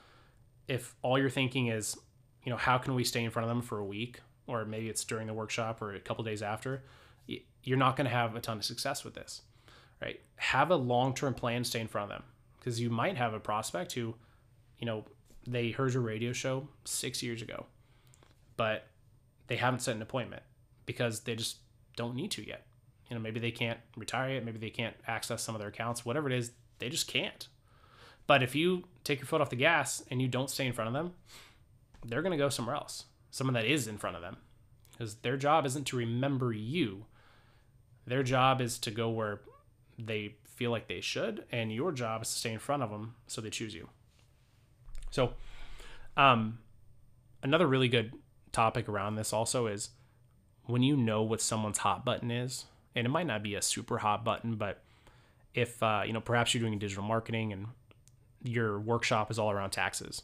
if 0.67 0.93
all 1.01 1.17
you're 1.17 1.29
thinking 1.29 1.67
is, 1.67 1.97
you 2.43 2.49
know, 2.49 2.57
how 2.57 2.77
can 2.77 2.95
we 2.95 3.05
stay 3.05 3.23
in 3.23 3.31
front 3.31 3.45
of 3.45 3.49
them 3.49 3.61
for 3.61 3.79
a 3.79 3.85
week 3.85 4.19
or 4.45 4.65
maybe 4.65 4.89
it's 4.89 5.05
during 5.05 5.27
the 5.27 5.33
workshop 5.33 5.81
or 5.81 5.93
a 5.93 5.99
couple 5.99 6.23
days 6.23 6.41
after, 6.41 6.83
you're 7.63 7.77
not 7.77 7.95
going 7.95 8.05
to 8.05 8.11
have 8.13 8.35
a 8.35 8.41
ton 8.41 8.57
of 8.57 8.65
success 8.65 9.05
with 9.05 9.13
this. 9.13 9.41
Right? 10.01 10.19
Have 10.37 10.71
a 10.71 10.75
long-term 10.75 11.35
plan 11.35 11.63
stay 11.63 11.79
in 11.79 11.87
front 11.87 12.11
of 12.11 12.17
them 12.17 12.23
because 12.57 12.79
you 12.79 12.89
might 12.89 13.17
have 13.17 13.33
a 13.33 13.39
prospect 13.39 13.93
who 13.93 14.15
you 14.81 14.87
know, 14.87 15.05
they 15.47 15.69
heard 15.69 15.93
your 15.93 16.01
radio 16.01 16.33
show 16.33 16.67
six 16.83 17.23
years 17.23 17.41
ago, 17.41 17.67
but 18.57 18.87
they 19.47 19.55
haven't 19.55 19.79
set 19.79 19.95
an 19.95 20.01
appointment 20.01 20.41
because 20.85 21.21
they 21.21 21.35
just 21.35 21.57
don't 21.95 22.15
need 22.15 22.31
to 22.31 22.45
yet. 22.45 22.65
You 23.09 23.15
know, 23.15 23.21
maybe 23.21 23.39
they 23.39 23.51
can't 23.51 23.79
retire 23.95 24.33
yet, 24.33 24.43
maybe 24.43 24.57
they 24.57 24.69
can't 24.69 24.95
access 25.07 25.43
some 25.43 25.55
of 25.55 25.59
their 25.59 25.69
accounts, 25.69 26.05
whatever 26.05 26.27
it 26.29 26.37
is, 26.37 26.51
they 26.79 26.89
just 26.89 27.07
can't. 27.07 27.47
But 28.25 28.41
if 28.41 28.55
you 28.55 28.85
take 29.03 29.19
your 29.19 29.27
foot 29.27 29.41
off 29.41 29.49
the 29.49 29.55
gas 29.55 30.03
and 30.09 30.21
you 30.21 30.27
don't 30.27 30.49
stay 30.49 30.65
in 30.65 30.73
front 30.73 30.87
of 30.87 30.93
them, 30.93 31.13
they're 32.05 32.21
going 32.21 32.31
to 32.31 32.37
go 32.37 32.49
somewhere 32.49 32.75
else. 32.75 33.05
Someone 33.29 33.53
that 33.53 33.65
is 33.65 33.87
in 33.87 33.97
front 33.97 34.15
of 34.15 34.21
them. 34.21 34.37
Because 34.91 35.15
their 35.15 35.37
job 35.37 35.65
isn't 35.65 35.85
to 35.87 35.97
remember 35.97 36.53
you. 36.53 37.05
Their 38.07 38.23
job 38.23 38.61
is 38.61 38.79
to 38.79 38.91
go 38.91 39.09
where 39.09 39.41
they 40.05 40.35
feel 40.45 40.71
like 40.71 40.87
they 40.87 41.01
should, 41.01 41.45
and 41.51 41.71
your 41.71 41.91
job 41.91 42.21
is 42.21 42.29
to 42.29 42.39
stay 42.39 42.53
in 42.53 42.59
front 42.59 42.83
of 42.83 42.89
them 42.89 43.15
so 43.27 43.41
they 43.41 43.49
choose 43.49 43.73
you. 43.73 43.89
So, 45.09 45.33
um, 46.15 46.59
another 47.43 47.67
really 47.67 47.87
good 47.87 48.13
topic 48.51 48.87
around 48.87 49.15
this 49.15 49.33
also 49.33 49.67
is 49.67 49.89
when 50.65 50.83
you 50.83 50.95
know 50.95 51.23
what 51.23 51.41
someone's 51.41 51.79
hot 51.79 52.05
button 52.05 52.31
is, 52.31 52.65
and 52.95 53.05
it 53.05 53.09
might 53.09 53.27
not 53.27 53.43
be 53.43 53.55
a 53.55 53.61
super 53.61 53.99
hot 53.99 54.23
button, 54.23 54.55
but 54.55 54.83
if 55.53 55.81
uh, 55.81 56.03
you 56.05 56.13
know 56.13 56.21
perhaps 56.21 56.53
you're 56.53 56.61
doing 56.61 56.79
digital 56.79 57.03
marketing 57.03 57.51
and 57.51 57.67
your 58.43 58.79
workshop 58.79 59.31
is 59.31 59.39
all 59.39 59.51
around 59.51 59.71
taxes, 59.71 60.23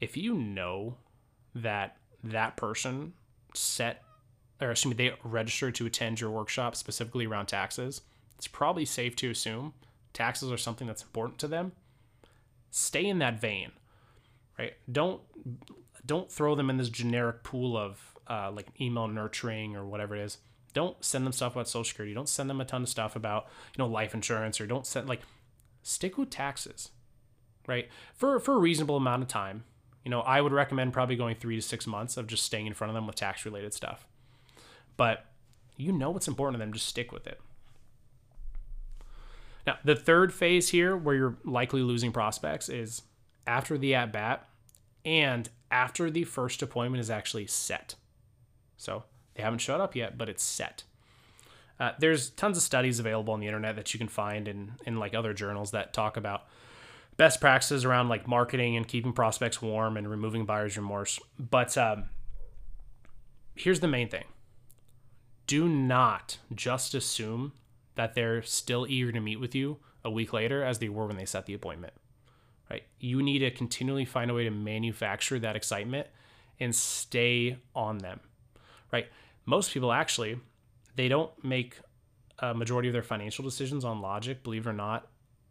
if 0.00 0.16
you 0.16 0.34
know 0.34 0.96
that 1.54 1.96
that 2.24 2.56
person 2.56 3.12
set 3.54 4.02
or 4.60 4.70
excuse 4.70 4.96
me 4.96 5.08
they 5.08 5.14
registered 5.24 5.74
to 5.74 5.86
attend 5.86 6.20
your 6.20 6.30
workshop 6.30 6.76
specifically 6.76 7.26
around 7.26 7.46
taxes, 7.46 8.02
it's 8.42 8.48
probably 8.48 8.84
safe 8.84 9.16
to 9.16 9.30
assume 9.30 9.72
taxes 10.12 10.52
are 10.52 10.58
something 10.58 10.86
that's 10.86 11.02
important 11.02 11.38
to 11.38 11.48
them. 11.48 11.72
Stay 12.70 13.06
in 13.06 13.18
that 13.20 13.40
vein 13.40 13.72
right? 14.58 14.74
Don't 14.90 15.20
don't 16.04 16.30
throw 16.30 16.54
them 16.54 16.70
in 16.70 16.76
this 16.76 16.88
generic 16.88 17.42
pool 17.42 17.76
of 17.76 18.00
uh, 18.28 18.50
like 18.50 18.68
email 18.80 19.08
nurturing 19.08 19.76
or 19.76 19.84
whatever 19.84 20.16
it 20.16 20.22
is. 20.22 20.38
Don't 20.72 21.02
send 21.04 21.26
them 21.26 21.32
stuff 21.32 21.52
about 21.52 21.68
Social 21.68 21.84
Security. 21.84 22.14
Don't 22.14 22.28
send 22.28 22.48
them 22.48 22.60
a 22.60 22.64
ton 22.64 22.82
of 22.82 22.88
stuff 22.88 23.16
about 23.16 23.46
you 23.76 23.82
know 23.82 23.88
life 23.88 24.14
insurance 24.14 24.60
or 24.60 24.66
don't 24.66 24.86
send 24.86 25.08
like 25.08 25.20
stick 25.82 26.16
with 26.18 26.30
taxes, 26.30 26.90
right? 27.66 27.88
For 28.14 28.38
for 28.40 28.54
a 28.54 28.58
reasonable 28.58 28.96
amount 28.96 29.22
of 29.22 29.28
time. 29.28 29.64
You 30.04 30.10
know, 30.10 30.20
I 30.22 30.40
would 30.40 30.52
recommend 30.52 30.92
probably 30.92 31.14
going 31.14 31.36
three 31.36 31.54
to 31.54 31.62
six 31.62 31.86
months 31.86 32.16
of 32.16 32.26
just 32.26 32.44
staying 32.44 32.66
in 32.66 32.74
front 32.74 32.90
of 32.90 32.94
them 32.94 33.06
with 33.06 33.14
tax 33.14 33.44
related 33.44 33.72
stuff. 33.72 34.04
But 34.96 35.26
you 35.76 35.92
know 35.92 36.10
what's 36.10 36.26
important 36.26 36.56
to 36.56 36.58
them, 36.58 36.72
just 36.72 36.88
stick 36.88 37.12
with 37.12 37.26
it. 37.26 37.40
Now, 39.66 39.78
the 39.84 39.94
third 39.94 40.32
phase 40.32 40.68
here, 40.70 40.96
where 40.96 41.14
you're 41.14 41.36
likely 41.44 41.82
losing 41.82 42.12
prospects, 42.12 42.68
is 42.68 43.02
after 43.46 43.78
the 43.78 43.94
at 43.94 44.12
bat 44.12 44.48
and 45.04 45.48
after 45.70 46.10
the 46.10 46.24
first 46.24 46.62
appointment 46.62 47.00
is 47.00 47.10
actually 47.10 47.46
set. 47.46 47.94
So 48.76 49.04
They 49.34 49.42
haven't 49.42 49.60
showed 49.60 49.80
up 49.80 49.94
yet, 49.96 50.18
but 50.18 50.28
it's 50.28 50.42
set. 50.42 50.84
Uh, 51.80 51.92
there's 51.98 52.30
tons 52.30 52.56
of 52.56 52.62
studies 52.62 52.98
available 52.98 53.32
on 53.34 53.40
the 53.40 53.46
internet 53.46 53.76
that 53.76 53.92
you 53.94 53.98
can 53.98 54.08
find 54.08 54.46
in, 54.46 54.72
in 54.86 54.98
like 54.98 55.14
other 55.14 55.32
journals 55.32 55.70
that 55.70 55.92
talk 55.92 56.16
about 56.16 56.44
best 57.16 57.40
practices 57.40 57.84
around 57.84 58.08
like 58.08 58.28
marketing 58.28 58.76
and 58.76 58.86
keeping 58.86 59.12
prospects 59.12 59.60
warm 59.60 59.96
and 59.96 60.10
removing 60.10 60.44
buyer's 60.44 60.76
remorse. 60.76 61.18
But 61.38 61.76
um, 61.78 62.04
here's 63.54 63.80
the 63.80 63.88
main 63.88 64.08
thing 64.08 64.24
do 65.46 65.68
not 65.68 66.38
just 66.54 66.94
assume 66.94 67.52
that 67.94 68.14
they're 68.14 68.42
still 68.42 68.86
eager 68.88 69.12
to 69.12 69.20
meet 69.20 69.40
with 69.40 69.54
you 69.54 69.78
a 70.04 70.10
week 70.10 70.32
later 70.32 70.62
as 70.62 70.78
they 70.78 70.88
were 70.88 71.06
when 71.06 71.16
they 71.16 71.24
set 71.24 71.46
the 71.46 71.54
appointment. 71.54 71.92
Right? 72.70 72.84
You 72.98 73.22
need 73.22 73.40
to 73.40 73.50
continually 73.50 74.04
find 74.04 74.30
a 74.30 74.34
way 74.34 74.44
to 74.44 74.50
manufacture 74.50 75.38
that 75.38 75.56
excitement 75.56 76.06
and 76.58 76.74
stay 76.74 77.58
on 77.74 77.98
them. 77.98 78.20
Right? 78.92 79.06
Most 79.44 79.72
people 79.72 79.92
actually 79.92 80.38
they 80.94 81.08
don't 81.08 81.30
make 81.42 81.78
a 82.38 82.54
majority 82.54 82.88
of 82.88 82.92
their 82.92 83.02
financial 83.02 83.44
decisions 83.44 83.84
on 83.84 84.00
logic, 84.00 84.42
believe 84.42 84.66
it 84.66 84.70
or 84.70 84.74
not. 84.74 85.08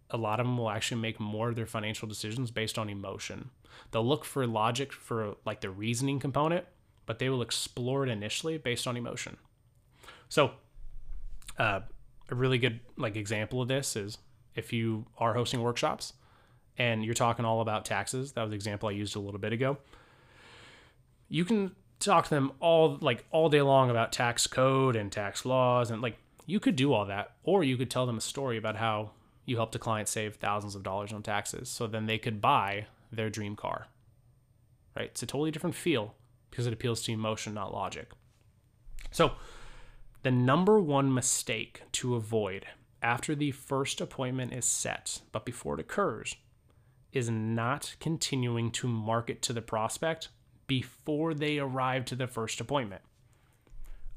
A 0.10 0.18
lot 0.18 0.40
of 0.40 0.46
them 0.46 0.58
will 0.58 0.70
actually 0.70 1.02
make 1.02 1.20
more 1.20 1.50
of 1.50 1.56
their 1.56 1.66
financial 1.66 2.08
decisions 2.08 2.52
based 2.52 2.78
on 2.78 2.90
emotion. 2.90 3.50
They'll 3.92 4.06
look 4.06 4.26
for 4.26 4.46
logic 4.46 4.92
for 4.92 5.36
like 5.46 5.62
the 5.62 5.70
reasoning 5.70 6.20
component, 6.20 6.66
but 7.06 7.20
they 7.20 7.30
will 7.30 7.42
explore 7.42 8.06
it 8.06 8.10
initially 8.10 8.58
based 8.58 8.88
on 8.88 8.98
emotion. 8.98 9.38
So, 10.28 10.52
uh, 11.58 11.82
a 12.32 12.36
really 12.36 12.58
good 12.58 12.80
like 12.98 13.16
example 13.16 13.62
of 13.62 13.68
this 13.68 13.96
is 13.96 14.18
if 14.56 14.74
you 14.74 15.06
are 15.18 15.34
hosting 15.34 15.62
workshops 15.62 16.14
and 16.78 17.04
you're 17.06 17.14
talking 17.14 17.46
all 17.46 17.62
about 17.62 17.86
taxes. 17.86 18.32
That 18.34 18.42
was 18.44 18.52
the 18.52 18.56
example 18.56 18.90
I 18.90 18.94
used 18.94 19.16
a 19.16 19.20
little 19.20 19.40
bit 19.40 19.54
ago. 19.54 19.78
You 21.30 21.46
can 21.46 21.76
talk 22.00 22.26
to 22.26 22.30
them 22.32 22.52
all 22.60 22.98
like 23.02 23.26
all 23.32 23.50
day 23.50 23.62
long 23.62 23.90
about 23.90 24.12
tax 24.12 24.48
code 24.48 24.96
and 24.96 25.12
tax 25.12 25.46
laws 25.46 25.92
and 25.92 26.02
like 26.02 26.18
you 26.48 26.60
could 26.60 26.76
do 26.76 26.92
all 26.92 27.06
that 27.06 27.34
or 27.44 27.64
you 27.64 27.78
could 27.78 27.92
tell 27.92 28.06
them 28.06 28.18
a 28.18 28.22
story 28.22 28.58
about 28.58 28.76
how 28.76 29.12
you 29.46 29.56
helped 29.56 29.76
a 29.76 29.80
client 29.80 30.08
save 30.08 30.36
thousands 30.36 30.76
of 30.76 30.82
dollars 30.82 31.14
on 31.14 31.22
taxes 31.22 31.70
so 31.70 31.86
then 31.86 32.08
they 32.08 32.18
could 32.18 32.42
buy 32.42 32.88
their 33.12 33.30
dream 33.30 33.56
car 33.56 33.88
right 34.96 35.06
it's 35.12 35.22
a 35.22 35.28
totally 35.28 35.52
different 35.52 35.76
feel 35.76 36.16
because 36.50 36.66
it 36.66 36.74
appeals 36.74 37.04
to 37.04 37.12
emotion 37.12 37.54
not 37.54 37.72
logic 37.72 38.10
so 39.12 39.34
the 40.24 40.32
number 40.32 40.80
one 40.80 41.14
mistake 41.14 41.84
to 41.92 42.16
avoid 42.16 42.66
after 43.02 43.34
the 43.34 43.52
first 43.52 44.00
appointment 44.00 44.54
is 44.54 44.66
set 44.66 45.22
but 45.32 45.46
before 45.46 45.76
it 45.76 45.80
occurs 45.80 46.36
is 47.12 47.30
not 47.30 47.96
continuing 48.00 48.72
to 48.72 48.88
market 48.88 49.42
to 49.42 49.54
the 49.54 49.62
prospect 49.62 50.30
before 50.68 51.34
they 51.34 51.60
arrive 51.60 52.06
to 52.06 52.16
the 52.16 52.28
first 52.28 52.62
appointment. 52.62 53.02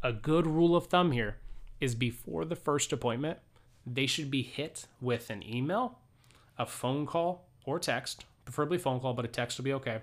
A 0.02 0.12
good 0.12 0.46
rule 0.46 0.76
of 0.76 0.87
thumb 0.87 1.11
here 1.11 1.38
is 1.80 1.94
before 1.94 2.44
the 2.44 2.54
first 2.54 2.92
appointment, 2.92 3.38
they 3.87 4.06
should 4.06 4.30
be 4.30 4.42
hit 4.42 4.87
with 5.00 5.30
an 5.30 5.42
email, 5.42 5.99
a 6.56 6.66
phone 6.66 7.06
call, 7.06 7.46
or 7.64 7.78
text, 7.78 8.25
preferably 8.44 8.78
phone 8.78 9.00
call, 9.00 9.14
but 9.14 9.25
a 9.25 9.28
text 9.28 9.58
will 9.58 9.64
be 9.64 9.73
okay. 9.73 10.02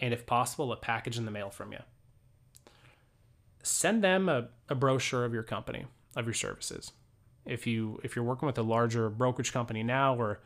And 0.00 0.14
if 0.14 0.26
possible, 0.26 0.72
a 0.72 0.76
package 0.76 1.18
in 1.18 1.24
the 1.24 1.30
mail 1.30 1.50
from 1.50 1.72
you. 1.72 1.80
Send 3.66 4.04
them 4.04 4.28
a, 4.28 4.48
a 4.68 4.74
brochure 4.74 5.24
of 5.24 5.34
your 5.34 5.42
company, 5.42 5.86
of 6.14 6.24
your 6.24 6.34
services. 6.34 6.92
If 7.44 7.66
you 7.66 8.00
if 8.04 8.14
you're 8.14 8.24
working 8.24 8.46
with 8.46 8.58
a 8.58 8.62
larger 8.62 9.08
brokerage 9.10 9.52
company 9.52 9.82
now 9.82 10.16
or 10.16 10.40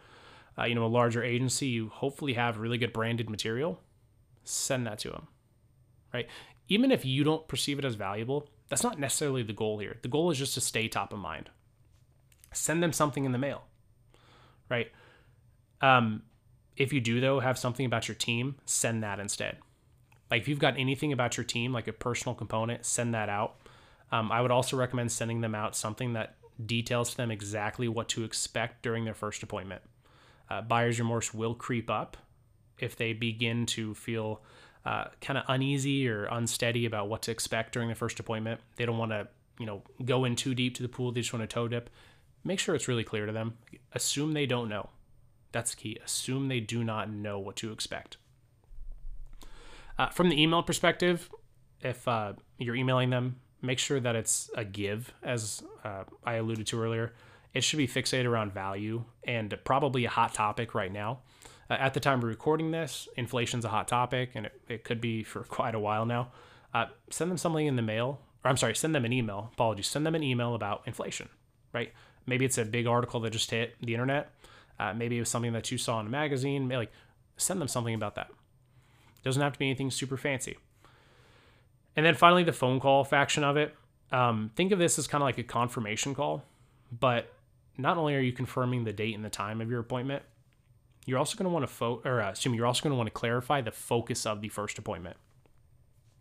uh, 0.58 0.64
you 0.64 0.74
know 0.74 0.84
a 0.84 0.88
larger 0.88 1.22
agency, 1.22 1.66
you 1.66 1.88
hopefully 1.88 2.34
have 2.34 2.58
really 2.58 2.78
good 2.78 2.92
branded 2.92 3.28
material 3.28 3.80
send 4.44 4.86
that 4.86 4.98
to 5.00 5.10
them, 5.10 5.28
right? 6.12 6.26
Even 6.68 6.90
if 6.90 7.04
you 7.04 7.24
don't 7.24 7.46
perceive 7.48 7.78
it 7.78 7.84
as 7.84 7.94
valuable, 7.94 8.48
that's 8.68 8.82
not 8.82 8.98
necessarily 8.98 9.42
the 9.42 9.52
goal 9.52 9.78
here. 9.78 9.98
The 10.02 10.08
goal 10.08 10.30
is 10.30 10.38
just 10.38 10.54
to 10.54 10.60
stay 10.60 10.88
top 10.88 11.12
of 11.12 11.18
mind. 11.18 11.50
Send 12.52 12.82
them 12.82 12.92
something 12.92 13.24
in 13.24 13.32
the 13.32 13.38
mail, 13.38 13.64
right? 14.68 14.90
Um, 15.80 16.22
if 16.76 16.92
you 16.92 17.00
do 17.00 17.20
though 17.20 17.40
have 17.40 17.58
something 17.58 17.86
about 17.86 18.08
your 18.08 18.14
team, 18.14 18.56
send 18.64 19.02
that 19.02 19.20
instead. 19.20 19.58
Like 20.30 20.42
if 20.42 20.48
you've 20.48 20.58
got 20.58 20.78
anything 20.78 21.12
about 21.12 21.36
your 21.36 21.44
team, 21.44 21.72
like 21.72 21.88
a 21.88 21.92
personal 21.92 22.34
component, 22.34 22.84
send 22.84 23.14
that 23.14 23.28
out. 23.28 23.56
Um, 24.12 24.30
I 24.30 24.40
would 24.40 24.50
also 24.50 24.76
recommend 24.76 25.12
sending 25.12 25.40
them 25.40 25.54
out 25.54 25.76
something 25.76 26.12
that 26.14 26.36
details 26.64 27.10
to 27.12 27.16
them 27.16 27.30
exactly 27.30 27.88
what 27.88 28.08
to 28.10 28.24
expect 28.24 28.82
during 28.82 29.04
their 29.04 29.14
first 29.14 29.42
appointment. 29.42 29.82
Uh, 30.48 30.60
buyer's 30.60 30.98
remorse 30.98 31.32
will 31.32 31.54
creep 31.54 31.88
up 31.88 32.16
if 32.78 32.96
they 32.96 33.12
begin 33.12 33.66
to 33.66 33.94
feel 33.94 34.42
uh, 34.84 35.04
kind 35.20 35.38
of 35.38 35.44
uneasy 35.48 36.08
or 36.08 36.24
unsteady 36.26 36.86
about 36.86 37.08
what 37.08 37.22
to 37.22 37.30
expect 37.30 37.72
during 37.72 37.88
the 37.88 37.94
first 37.94 38.18
appointment. 38.18 38.60
They 38.76 38.86
don't 38.86 38.98
want 38.98 39.12
to, 39.12 39.28
you 39.58 39.66
know, 39.66 39.82
go 40.04 40.24
in 40.24 40.36
too 40.36 40.54
deep 40.54 40.74
to 40.76 40.82
the 40.82 40.88
pool. 40.88 41.12
They 41.12 41.20
just 41.20 41.32
want 41.32 41.48
to 41.48 41.52
toe 41.52 41.68
dip. 41.68 41.90
Make 42.42 42.58
sure 42.58 42.74
it's 42.74 42.88
really 42.88 43.04
clear 43.04 43.26
to 43.26 43.32
them. 43.32 43.58
Assume 43.92 44.32
they 44.32 44.46
don't 44.46 44.68
know. 44.68 44.90
That's 45.52 45.72
the 45.72 45.76
key. 45.76 45.98
Assume 46.04 46.48
they 46.48 46.60
do 46.60 46.82
not 46.82 47.10
know 47.10 47.38
what 47.38 47.56
to 47.56 47.72
expect. 47.72 48.16
Uh, 50.00 50.08
from 50.08 50.30
the 50.30 50.42
email 50.42 50.62
perspective, 50.62 51.28
if 51.82 52.08
uh, 52.08 52.32
you're 52.56 52.74
emailing 52.74 53.10
them, 53.10 53.36
make 53.60 53.78
sure 53.78 54.00
that 54.00 54.16
it's 54.16 54.48
a 54.54 54.64
give, 54.64 55.12
as 55.22 55.62
uh, 55.84 56.04
I 56.24 56.36
alluded 56.36 56.66
to 56.68 56.80
earlier. 56.82 57.12
It 57.52 57.62
should 57.64 57.76
be 57.76 57.86
fixated 57.86 58.24
around 58.24 58.54
value 58.54 59.04
and 59.24 59.54
probably 59.62 60.06
a 60.06 60.08
hot 60.08 60.32
topic 60.32 60.74
right 60.74 60.90
now. 60.90 61.18
Uh, 61.68 61.74
at 61.74 61.92
the 61.92 62.00
time 62.00 62.20
of 62.20 62.24
recording 62.24 62.70
this, 62.70 63.08
inflation's 63.14 63.66
a 63.66 63.68
hot 63.68 63.88
topic, 63.88 64.30
and 64.34 64.46
it, 64.46 64.58
it 64.70 64.84
could 64.84 65.02
be 65.02 65.22
for 65.22 65.40
quite 65.58 65.74
a 65.74 65.78
while 65.78 66.06
now. 66.06 66.30
Uh, 66.72 66.86
send 67.10 67.30
them 67.30 67.36
something 67.36 67.66
in 67.66 67.76
the 67.76 67.82
mail, 67.82 68.20
or 68.42 68.48
I'm 68.48 68.56
sorry, 68.56 68.74
send 68.74 68.94
them 68.94 69.04
an 69.04 69.12
email. 69.12 69.50
Apologies. 69.52 69.88
Send 69.88 70.06
them 70.06 70.14
an 70.14 70.22
email 70.22 70.54
about 70.54 70.80
inflation, 70.86 71.28
right? 71.74 71.92
Maybe 72.24 72.46
it's 72.46 72.56
a 72.56 72.64
big 72.64 72.86
article 72.86 73.20
that 73.20 73.34
just 73.34 73.50
hit 73.50 73.74
the 73.82 73.92
internet. 73.92 74.32
Uh, 74.78 74.94
maybe 74.94 75.18
it 75.18 75.20
was 75.20 75.28
something 75.28 75.52
that 75.52 75.70
you 75.70 75.76
saw 75.76 76.00
in 76.00 76.06
a 76.06 76.10
magazine. 76.10 76.70
Like, 76.70 76.90
send 77.36 77.60
them 77.60 77.68
something 77.68 77.94
about 77.94 78.14
that. 78.14 78.30
Doesn't 79.22 79.42
have 79.42 79.52
to 79.52 79.58
be 79.58 79.66
anything 79.66 79.90
super 79.90 80.16
fancy. 80.16 80.56
And 81.96 82.06
then 82.06 82.14
finally, 82.14 82.44
the 82.44 82.52
phone 82.52 82.80
call 82.80 83.04
faction 83.04 83.44
of 83.44 83.56
it. 83.56 83.74
Um, 84.12 84.50
think 84.56 84.72
of 84.72 84.78
this 84.78 84.98
as 84.98 85.06
kind 85.06 85.22
of 85.22 85.26
like 85.26 85.38
a 85.38 85.42
confirmation 85.42 86.14
call, 86.14 86.44
but 86.98 87.32
not 87.76 87.96
only 87.96 88.14
are 88.14 88.20
you 88.20 88.32
confirming 88.32 88.84
the 88.84 88.92
date 88.92 89.14
and 89.14 89.24
the 89.24 89.30
time 89.30 89.60
of 89.60 89.70
your 89.70 89.80
appointment, 89.80 90.22
you're 91.06 91.18
also 91.18 91.36
going 91.36 91.44
to 91.44 91.50
want 91.50 91.62
to 91.62 91.72
fo- 91.72 92.02
or 92.04 92.20
uh, 92.20 92.30
assume 92.30 92.54
you're 92.54 92.66
also 92.66 92.82
going 92.82 92.92
to 92.92 92.96
want 92.96 93.06
to 93.06 93.12
clarify 93.12 93.60
the 93.60 93.70
focus 93.70 94.26
of 94.26 94.40
the 94.40 94.48
first 94.48 94.78
appointment. 94.78 95.16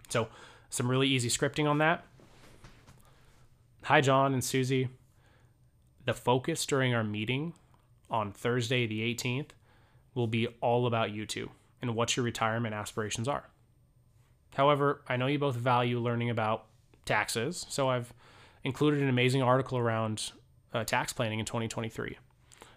So, 0.09 0.27
some 0.69 0.89
really 0.89 1.07
easy 1.07 1.29
scripting 1.29 1.69
on 1.69 1.79
that. 1.79 2.05
Hi, 3.83 4.01
John 4.01 4.33
and 4.33 4.43
Susie. 4.43 4.89
The 6.05 6.13
focus 6.13 6.65
during 6.65 6.93
our 6.93 7.03
meeting 7.03 7.53
on 8.09 8.31
Thursday, 8.31 8.85
the 8.85 9.01
18th, 9.13 9.49
will 10.13 10.27
be 10.27 10.47
all 10.61 10.85
about 10.85 11.11
you 11.11 11.25
two 11.25 11.49
and 11.81 11.95
what 11.95 12.15
your 12.15 12.23
retirement 12.23 12.73
aspirations 12.75 13.27
are. 13.27 13.49
However, 14.55 15.01
I 15.07 15.17
know 15.17 15.27
you 15.27 15.39
both 15.39 15.55
value 15.55 15.99
learning 15.99 16.29
about 16.29 16.65
taxes, 17.05 17.65
so 17.69 17.89
I've 17.89 18.13
included 18.63 19.01
an 19.01 19.09
amazing 19.09 19.41
article 19.41 19.77
around 19.77 20.31
uh, 20.73 20.83
tax 20.83 21.13
planning 21.13 21.39
in 21.39 21.45
2023. 21.45 22.17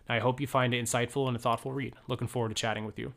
I 0.08 0.18
hope 0.18 0.40
you 0.40 0.46
find 0.46 0.74
it 0.74 0.84
insightful 0.84 1.26
and 1.28 1.36
a 1.36 1.40
thoughtful 1.40 1.72
read. 1.72 1.94
Looking 2.08 2.28
forward 2.28 2.50
to 2.50 2.54
chatting 2.54 2.84
with 2.84 2.98
you. 2.98 3.14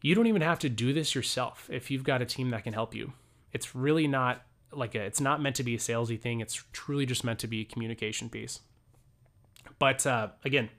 You 0.00 0.14
don't 0.14 0.26
even 0.26 0.42
have 0.42 0.60
to 0.60 0.68
do 0.68 0.92
this 0.92 1.14
yourself 1.14 1.68
if 1.72 1.90
you've 1.90 2.04
got 2.04 2.22
a 2.22 2.26
team 2.26 2.50
that 2.50 2.64
can 2.64 2.72
help 2.72 2.94
you. 2.94 3.12
It's 3.52 3.74
really 3.74 4.06
not 4.06 4.42
like 4.72 4.94
a, 4.94 5.00
it's 5.00 5.20
not 5.20 5.42
meant 5.42 5.56
to 5.56 5.64
be 5.64 5.74
a 5.74 5.78
salesy 5.78 6.20
thing. 6.20 6.40
It's 6.40 6.64
truly 6.72 7.04
just 7.04 7.24
meant 7.24 7.40
to 7.40 7.46
be 7.46 7.62
a 7.62 7.64
communication 7.64 8.28
piece. 8.28 8.60
But 9.78 10.06
uh, 10.06 10.28
again, 10.44 10.70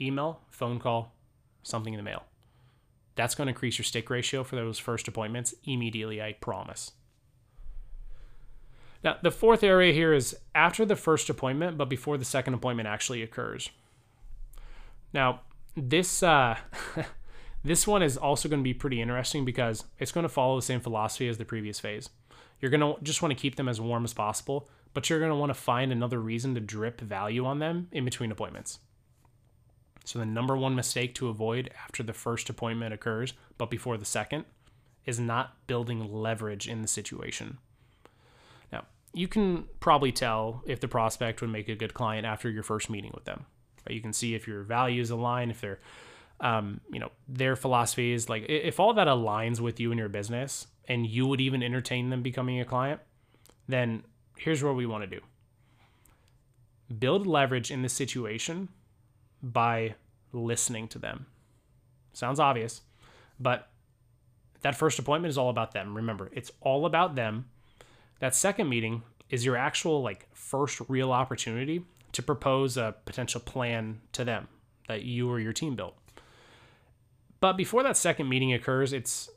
email, 0.00 0.40
phone 0.50 0.78
call, 0.78 1.13
something 1.64 1.92
in 1.92 1.98
the 1.98 2.04
mail. 2.04 2.24
That's 3.16 3.34
going 3.34 3.46
to 3.46 3.52
increase 3.52 3.78
your 3.78 3.84
stick 3.84 4.10
ratio 4.10 4.44
for 4.44 4.56
those 4.56 4.78
first 4.78 5.08
appointments 5.08 5.54
immediately, 5.64 6.22
I 6.22 6.32
promise. 6.34 6.92
Now, 9.02 9.18
the 9.22 9.30
fourth 9.30 9.62
area 9.62 9.92
here 9.92 10.14
is 10.14 10.36
after 10.54 10.86
the 10.86 10.96
first 10.96 11.28
appointment, 11.28 11.76
but 11.76 11.90
before 11.90 12.16
the 12.16 12.24
second 12.24 12.54
appointment 12.54 12.88
actually 12.88 13.22
occurs. 13.22 13.70
Now, 15.12 15.42
this 15.76 16.22
uh, 16.22 16.56
this 17.64 17.86
one 17.86 18.02
is 18.02 18.16
also 18.16 18.48
going 18.48 18.60
to 18.60 18.64
be 18.64 18.74
pretty 18.74 19.02
interesting 19.02 19.44
because 19.44 19.84
it's 19.98 20.12
going 20.12 20.22
to 20.22 20.28
follow 20.30 20.56
the 20.56 20.62
same 20.62 20.80
philosophy 20.80 21.28
as 21.28 21.36
the 21.36 21.44
previous 21.44 21.78
phase. 21.78 22.08
You're 22.60 22.70
going 22.70 22.80
to 22.80 23.02
just 23.02 23.20
want 23.20 23.30
to 23.30 23.40
keep 23.40 23.56
them 23.56 23.68
as 23.68 23.80
warm 23.80 24.04
as 24.04 24.14
possible, 24.14 24.70
but 24.94 25.10
you're 25.10 25.18
going 25.18 25.30
to 25.30 25.36
want 25.36 25.50
to 25.50 25.54
find 25.54 25.92
another 25.92 26.18
reason 26.18 26.54
to 26.54 26.60
drip 26.60 27.00
value 27.00 27.44
on 27.44 27.58
them 27.58 27.88
in 27.92 28.04
between 28.04 28.32
appointments. 28.32 28.78
So, 30.04 30.18
the 30.18 30.26
number 30.26 30.56
one 30.56 30.74
mistake 30.74 31.14
to 31.16 31.28
avoid 31.28 31.70
after 31.82 32.02
the 32.02 32.12
first 32.12 32.50
appointment 32.50 32.92
occurs, 32.92 33.32
but 33.56 33.70
before 33.70 33.96
the 33.96 34.04
second, 34.04 34.44
is 35.06 35.18
not 35.18 35.66
building 35.66 36.12
leverage 36.12 36.68
in 36.68 36.82
the 36.82 36.88
situation 36.88 37.58
Now, 38.72 38.84
you 39.12 39.28
can 39.28 39.64
probably 39.80 40.12
tell 40.12 40.62
if 40.66 40.80
the 40.80 40.88
prospect 40.88 41.40
would 41.40 41.50
make 41.50 41.68
a 41.68 41.74
good 41.74 41.94
client 41.94 42.26
after 42.26 42.50
your 42.50 42.62
first 42.62 42.90
meeting 42.90 43.12
with 43.14 43.24
them. 43.24 43.46
You 43.88 44.00
can 44.00 44.14
see 44.14 44.34
if 44.34 44.46
your 44.46 44.62
values 44.62 45.10
align, 45.10 45.50
if 45.50 45.60
they're 45.60 45.80
um, 46.40 46.80
you 46.92 46.98
know, 46.98 47.10
their 47.28 47.56
philosophies. 47.56 48.28
Like, 48.28 48.44
if 48.48 48.80
all 48.80 48.92
that 48.94 49.06
aligns 49.06 49.60
with 49.60 49.80
you 49.80 49.90
and 49.90 49.98
your 49.98 50.08
business, 50.08 50.66
and 50.88 51.06
you 51.06 51.26
would 51.26 51.40
even 51.40 51.62
entertain 51.62 52.10
them 52.10 52.22
becoming 52.22 52.60
a 52.60 52.64
client, 52.64 53.00
then 53.68 54.02
here's 54.36 54.62
what 54.62 54.76
we 54.76 54.86
want 54.86 55.08
to 55.08 55.16
do 55.18 55.20
build 56.98 57.26
leverage 57.26 57.70
in 57.70 57.82
the 57.82 57.88
situation 57.88 58.68
by 59.52 59.94
listening 60.32 60.88
to 60.88 60.98
them. 60.98 61.26
Sounds 62.12 62.40
obvious, 62.40 62.80
but 63.38 63.70
that 64.62 64.74
first 64.74 64.98
appointment 64.98 65.30
is 65.30 65.38
all 65.38 65.50
about 65.50 65.72
them. 65.72 65.94
Remember, 65.94 66.30
it's 66.32 66.50
all 66.60 66.86
about 66.86 67.14
them. 67.14 67.46
That 68.20 68.34
second 68.34 68.68
meeting 68.68 69.02
is 69.28 69.44
your 69.44 69.56
actual 69.56 70.02
like 70.02 70.28
first 70.32 70.80
real 70.88 71.12
opportunity 71.12 71.84
to 72.12 72.22
propose 72.22 72.76
a 72.76 72.94
potential 73.04 73.40
plan 73.40 74.00
to 74.12 74.24
them 74.24 74.48
that 74.88 75.02
you 75.02 75.30
or 75.30 75.38
your 75.40 75.52
team 75.52 75.76
built. 75.76 75.96
But 77.40 77.56
before 77.56 77.82
that 77.82 77.96
second 77.96 78.28
meeting 78.28 78.54
occurs, 78.54 78.92
it's 78.92 79.28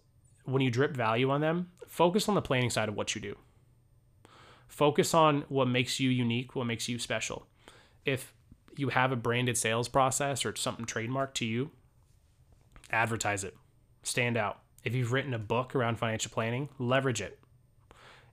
when 0.45 0.61
you 0.61 0.71
drip 0.71 0.95
value 0.95 1.29
on 1.29 1.41
them, 1.41 1.71
focus 1.87 2.29
on 2.29 2.35
the 2.35 2.41
planning 2.41 2.69
side 2.69 2.87
of 2.87 2.95
what 2.95 3.15
you 3.15 3.21
do. 3.21 3.35
Focus 4.67 5.13
on 5.13 5.43
what 5.49 5.67
makes 5.67 5.99
you 5.99 6.09
unique, 6.09 6.55
what 6.55 6.65
makes 6.65 6.87
you 6.87 6.99
special. 6.99 7.47
If 8.05 8.33
you 8.79 8.89
have 8.89 9.11
a 9.11 9.15
branded 9.15 9.57
sales 9.57 9.87
process 9.87 10.45
or 10.45 10.55
something 10.55 10.85
trademarked 10.85 11.33
to 11.35 11.45
you, 11.45 11.71
advertise 12.91 13.43
it, 13.43 13.55
stand 14.03 14.37
out. 14.37 14.59
If 14.83 14.95
you've 14.95 15.11
written 15.11 15.33
a 15.33 15.39
book 15.39 15.75
around 15.75 15.97
financial 15.97 16.31
planning, 16.31 16.69
leverage 16.79 17.21
it. 17.21 17.39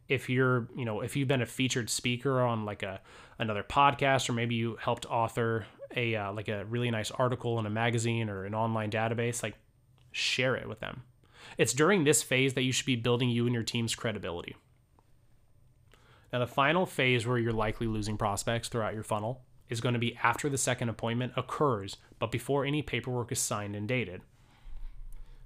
If 0.08 0.28
you're, 0.28 0.68
you 0.76 0.84
know, 0.84 1.00
if 1.00 1.16
you've 1.16 1.28
been 1.28 1.42
a 1.42 1.46
featured 1.46 1.88
speaker 1.88 2.40
on 2.42 2.64
like 2.64 2.82
a 2.82 3.00
another 3.38 3.62
podcast, 3.62 4.28
or 4.28 4.34
maybe 4.34 4.54
you 4.54 4.76
helped 4.80 5.06
author 5.06 5.66
a 5.96 6.14
uh, 6.14 6.32
like 6.32 6.48
a 6.48 6.64
really 6.66 6.90
nice 6.90 7.10
article 7.10 7.58
in 7.58 7.66
a 7.66 7.70
magazine 7.70 8.28
or 8.28 8.44
an 8.44 8.54
online 8.54 8.90
database, 8.90 9.42
like 9.42 9.54
share 10.12 10.54
it 10.54 10.68
with 10.68 10.80
them. 10.80 11.02
It's 11.58 11.72
during 11.72 12.04
this 12.04 12.22
phase 12.22 12.54
that 12.54 12.62
you 12.62 12.72
should 12.72 12.86
be 12.86 12.96
building 12.96 13.30
you 13.30 13.46
and 13.46 13.54
your 13.54 13.64
team's 13.64 13.94
credibility. 13.94 14.56
Now, 16.32 16.40
the 16.40 16.46
final 16.46 16.84
phase 16.84 17.26
where 17.26 17.38
you're 17.38 17.52
likely 17.52 17.86
losing 17.86 18.16
prospects 18.16 18.68
throughout 18.68 18.94
your 18.94 19.04
funnel 19.04 19.42
is 19.68 19.80
going 19.80 19.94
to 19.94 19.99
be 19.99 20.16
after 20.23 20.49
the 20.49 20.59
second 20.59 20.88
appointment 20.88 21.33
occurs, 21.37 21.97
but 22.18 22.30
before 22.30 22.64
any 22.64 22.83
paperwork 22.83 23.33
is 23.33 23.38
signed 23.38 23.75
and 23.75 23.88
dated. 23.88 24.23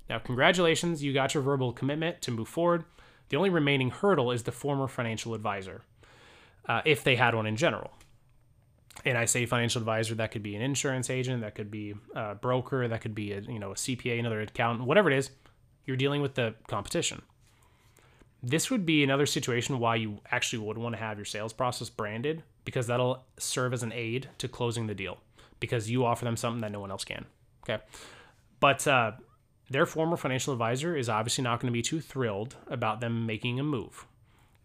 Now, 0.08 0.18
congratulations, 0.18 1.02
you 1.02 1.12
got 1.12 1.34
your 1.34 1.42
verbal 1.42 1.72
commitment 1.72 2.22
to 2.22 2.30
move 2.30 2.48
forward. 2.48 2.84
The 3.28 3.36
only 3.36 3.50
remaining 3.50 3.90
hurdle 3.90 4.30
is 4.30 4.44
the 4.44 4.52
former 4.52 4.88
financial 4.88 5.34
advisor, 5.34 5.82
uh, 6.66 6.80
if 6.84 7.04
they 7.04 7.16
had 7.16 7.34
one 7.34 7.46
in 7.46 7.56
general. 7.56 7.92
And 9.04 9.16
I 9.16 9.26
say 9.26 9.46
financial 9.46 9.80
advisor, 9.80 10.14
that 10.16 10.32
could 10.32 10.42
be 10.42 10.56
an 10.56 10.62
insurance 10.62 11.10
agent, 11.10 11.42
that 11.42 11.54
could 11.54 11.70
be 11.70 11.94
a 12.14 12.34
broker, 12.34 12.88
that 12.88 13.00
could 13.00 13.14
be 13.14 13.32
a 13.32 13.40
you 13.40 13.58
know 13.58 13.70
a 13.70 13.74
CPA, 13.74 14.18
another 14.18 14.40
accountant, 14.40 14.88
whatever 14.88 15.10
it 15.10 15.16
is. 15.16 15.30
You're 15.84 15.96
dealing 15.96 16.20
with 16.20 16.34
the 16.34 16.54
competition. 16.66 17.22
This 18.42 18.70
would 18.70 18.86
be 18.86 19.02
another 19.02 19.26
situation 19.26 19.78
why 19.78 19.96
you 19.96 20.20
actually 20.30 20.60
would 20.60 20.78
want 20.78 20.94
to 20.94 21.00
have 21.00 21.18
your 21.18 21.24
sales 21.24 21.52
process 21.52 21.90
branded 21.90 22.42
because 22.64 22.86
that'll 22.86 23.24
serve 23.38 23.72
as 23.72 23.82
an 23.82 23.92
aid 23.92 24.28
to 24.38 24.48
closing 24.48 24.86
the 24.86 24.94
deal 24.94 25.18
because 25.58 25.90
you 25.90 26.04
offer 26.04 26.24
them 26.24 26.36
something 26.36 26.60
that 26.60 26.70
no 26.70 26.80
one 26.80 26.90
else 26.90 27.04
can. 27.04 27.24
Okay. 27.68 27.82
But 28.60 28.86
uh, 28.86 29.12
their 29.70 29.86
former 29.86 30.16
financial 30.16 30.52
advisor 30.52 30.96
is 30.96 31.08
obviously 31.08 31.44
not 31.44 31.60
going 31.60 31.72
to 31.72 31.76
be 31.76 31.82
too 31.82 32.00
thrilled 32.00 32.56
about 32.68 33.00
them 33.00 33.26
making 33.26 33.58
a 33.58 33.64
move. 33.64 34.06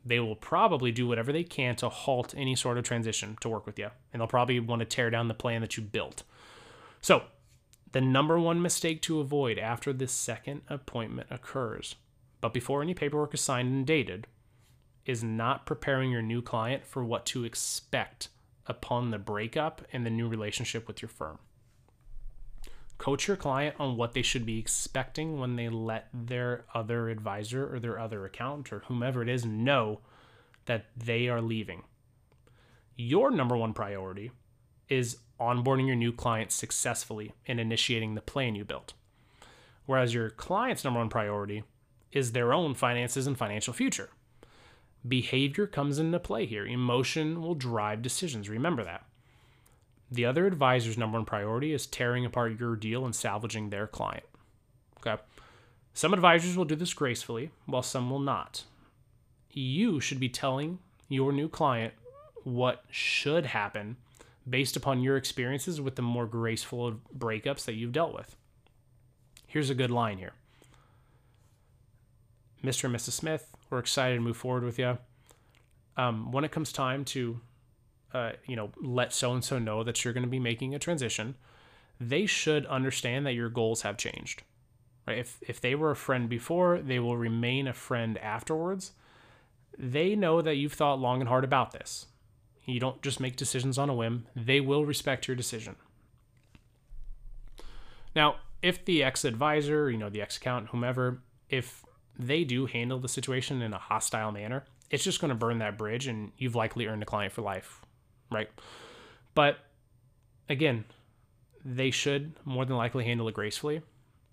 They 0.06 0.20
will 0.20 0.36
probably 0.36 0.92
do 0.92 1.08
whatever 1.08 1.32
they 1.32 1.44
can 1.44 1.76
to 1.78 1.90
halt 1.90 2.34
any 2.38 2.56
sort 2.56 2.78
of 2.78 2.84
transition 2.84 3.38
to 3.42 3.50
work 3.50 3.66
with 3.66 3.80
you, 3.80 3.90
and 4.12 4.20
they'll 4.20 4.28
probably 4.28 4.60
want 4.60 4.82
to 4.82 4.86
tear 4.86 5.10
down 5.10 5.30
the 5.30 5.34
plan 5.34 5.62
that 5.62 5.78
you 5.78 5.84
built. 5.84 6.24
So, 7.02 7.24
the 7.94 8.02
number 8.02 8.40
one 8.40 8.62
mistake 8.62 9.02
to 9.04 9.20
avoid 9.20 9.58
after 9.58 9.94
this 9.94 10.12
second 10.12 10.62
appointment 10.68 11.28
occurs 11.30 11.96
but 12.44 12.52
before 12.52 12.82
any 12.82 12.94
paperwork 12.94 13.34
is 13.34 13.40
signed 13.40 13.70
and 13.70 13.88
dated, 13.88 14.28
is 15.06 15.24
not 15.24 15.66
preparing 15.66 16.12
your 16.12 16.22
new 16.22 16.42
client 16.42 16.86
for 16.86 17.02
what 17.02 17.26
to 17.28 17.46
expect 17.46 18.28
upon 18.68 19.12
the 19.12 19.18
breakup 19.18 19.82
and 19.94 20.06
the 20.06 20.10
new 20.10 20.28
relationship 20.28 20.86
with 20.86 21.02
your 21.02 21.08
firm. 21.08 21.40
Coach 22.98 23.30
your 23.30 23.38
client 23.38 23.78
on 23.80 23.96
what 23.96 24.12
they 24.12 24.22
should 24.22 24.46
be 24.46 24.60
expecting 24.60 25.40
when 25.40 25.56
they 25.56 25.70
let 25.70 26.10
their 26.14 26.66
other 26.74 27.08
advisor 27.08 27.74
or 27.74 27.80
their 27.80 27.98
other 27.98 28.26
accountant 28.26 28.74
or 28.74 28.80
whomever 28.88 29.22
it 29.22 29.30
is 29.30 29.46
know 29.46 30.02
that 30.66 30.88
they 30.98 31.30
are 31.30 31.42
leaving. 31.42 31.84
Your 32.98 33.32
number 33.32 33.56
one 33.56 33.74
priority 33.74 34.32
is 34.90 35.20
onboarding 35.40 35.88
your 35.88 35.96
new 35.96 36.12
client 36.12 36.52
successfully 36.52 37.32
and 37.48 37.62
initiating 37.62 38.16
the 38.16 38.22
plan 38.22 38.54
you 38.54 38.66
built. 38.66 38.92
Whereas 39.86 40.14
your 40.14 40.30
client's 40.30 40.84
number 40.84 41.00
one 41.00 41.08
priority 41.08 41.64
is 42.14 42.32
their 42.32 42.54
own 42.54 42.74
finances 42.76 43.28
and 43.28 43.38
financial 43.38 43.74
future. 43.74 44.10
Behavior 45.06 45.68
comes 45.68 46.00
into 46.00 46.20
play 46.20 46.46
here. 46.46 46.66
Emotion 46.66 47.42
will 47.42 47.56
drive 47.56 48.02
decisions. 48.02 48.48
Remember 48.48 48.84
that. 48.84 49.06
The 50.10 50.26
other 50.26 50.46
advisor's 50.46 50.98
number 50.98 51.18
one 51.18 51.26
priority 51.26 51.74
is 51.74 51.88
tearing 51.88 52.24
apart 52.26 52.60
your 52.60 52.76
deal 52.76 53.04
and 53.04 53.16
salvaging 53.16 53.70
their 53.70 53.88
client. 53.88 54.24
Okay. 55.00 55.22
Some 55.94 56.14
advisors 56.14 56.56
will 56.56 56.66
do 56.66 56.76
this 56.76 56.94
gracefully, 56.94 57.52
while 57.66 57.82
some 57.82 58.10
will 58.10 58.20
not. 58.20 58.64
You 59.52 60.00
should 60.00 60.20
be 60.20 60.30
telling 60.30 60.80
your 61.10 61.32
new 61.32 61.50
client 61.50 61.94
what 62.44 62.84
should 62.90 63.48
happen 63.48 63.98
based 64.50 64.76
upon 64.76 65.02
your 65.02 65.18
experiences 65.18 65.82
with 65.82 65.96
the 65.96 66.02
more 66.02 66.26
graceful 66.26 67.00
breakups 67.18 67.66
that 67.66 67.74
you've 67.74 67.92
dealt 67.92 68.14
with. 68.14 68.36
Here's 69.48 69.70
a 69.70 69.76
good 69.76 69.92
line 69.92 70.18
here 70.18 70.34
Mr. 72.64 72.86
and 72.86 72.96
Mrs. 72.96 73.12
Smith, 73.12 73.56
we're 73.70 73.80
excited 73.80 74.16
to 74.16 74.22
move 74.22 74.38
forward 74.38 74.64
with 74.64 74.80
you. 74.80 74.98
Um, 75.98 76.32
when 76.32 76.44
it 76.44 76.52
comes 76.52 76.72
time 76.72 77.04
to, 77.06 77.40
uh, 78.14 78.32
you 78.46 78.56
know, 78.56 78.72
let 78.82 79.14
so 79.14 79.34
and 79.34 79.44
so 79.44 79.60
know 79.60 79.84
that 79.84 80.04
you're 80.04 80.14
going 80.14 80.24
to 80.24 80.30
be 80.30 80.40
making 80.40 80.74
a 80.74 80.80
transition, 80.80 81.36
they 82.00 82.26
should 82.26 82.66
understand 82.66 83.26
that 83.26 83.34
your 83.34 83.50
goals 83.50 83.82
have 83.82 83.98
changed. 83.98 84.44
Right? 85.08 85.18
If 85.18 85.40
if 85.42 85.60
they 85.60 85.76
were 85.76 85.92
a 85.92 85.96
friend 85.96 86.30
before, 86.30 86.80
they 86.80 87.00
will 87.00 87.18
remain 87.18 87.68
a 87.68 87.74
friend 87.74 88.18
afterwards. 88.20 88.94
They 89.78 90.16
know 90.16 90.42
that 90.42 90.56
you've 90.56 90.74
thought 90.74 91.00
long 91.00 91.20
and 91.20 91.28
hard 91.28 91.44
about 91.44 91.72
this. 91.72 92.08
You 92.66 92.80
don't 92.80 93.02
just 93.02 93.20
make 93.20 93.36
decisions 93.36 93.78
on 93.78 93.90
a 93.90 93.94
whim. 93.94 94.28
They 94.36 94.62
will 94.62 94.86
respect 94.86 95.28
your 95.28 95.36
decision. 95.36 95.76
Now, 98.16 98.38
if 98.62 98.86
the 98.86 99.04
ex 99.04 99.26
advisor, 99.26 99.92
you 99.92 99.98
know, 99.98 100.10
the 100.10 100.22
ex 100.22 100.38
accountant, 100.38 100.70
whomever, 100.70 101.22
if 101.50 101.84
they 102.18 102.44
do 102.44 102.66
handle 102.66 103.00
the 103.00 103.08
situation 103.08 103.62
in 103.62 103.74
a 103.74 103.78
hostile 103.78 104.32
manner, 104.32 104.64
it's 104.90 105.04
just 105.04 105.20
going 105.20 105.30
to 105.30 105.36
burn 105.36 105.60
that 105.60 105.78
bridge 105.78 106.08
and 106.08 106.32
you've 106.38 106.56
likely 106.56 106.86
earned 106.86 107.04
a 107.04 107.06
client 107.06 107.34
for 107.34 107.42
life, 107.42 107.82
right? 108.32 108.50
But 109.34 109.58
again, 110.50 110.86
they 111.66 111.92
should 111.92 112.34
more 112.46 112.66
than 112.66 112.78
likely 112.78 113.06
handle 113.06 113.28
it 113.28 113.34
gracefully. 113.34 113.82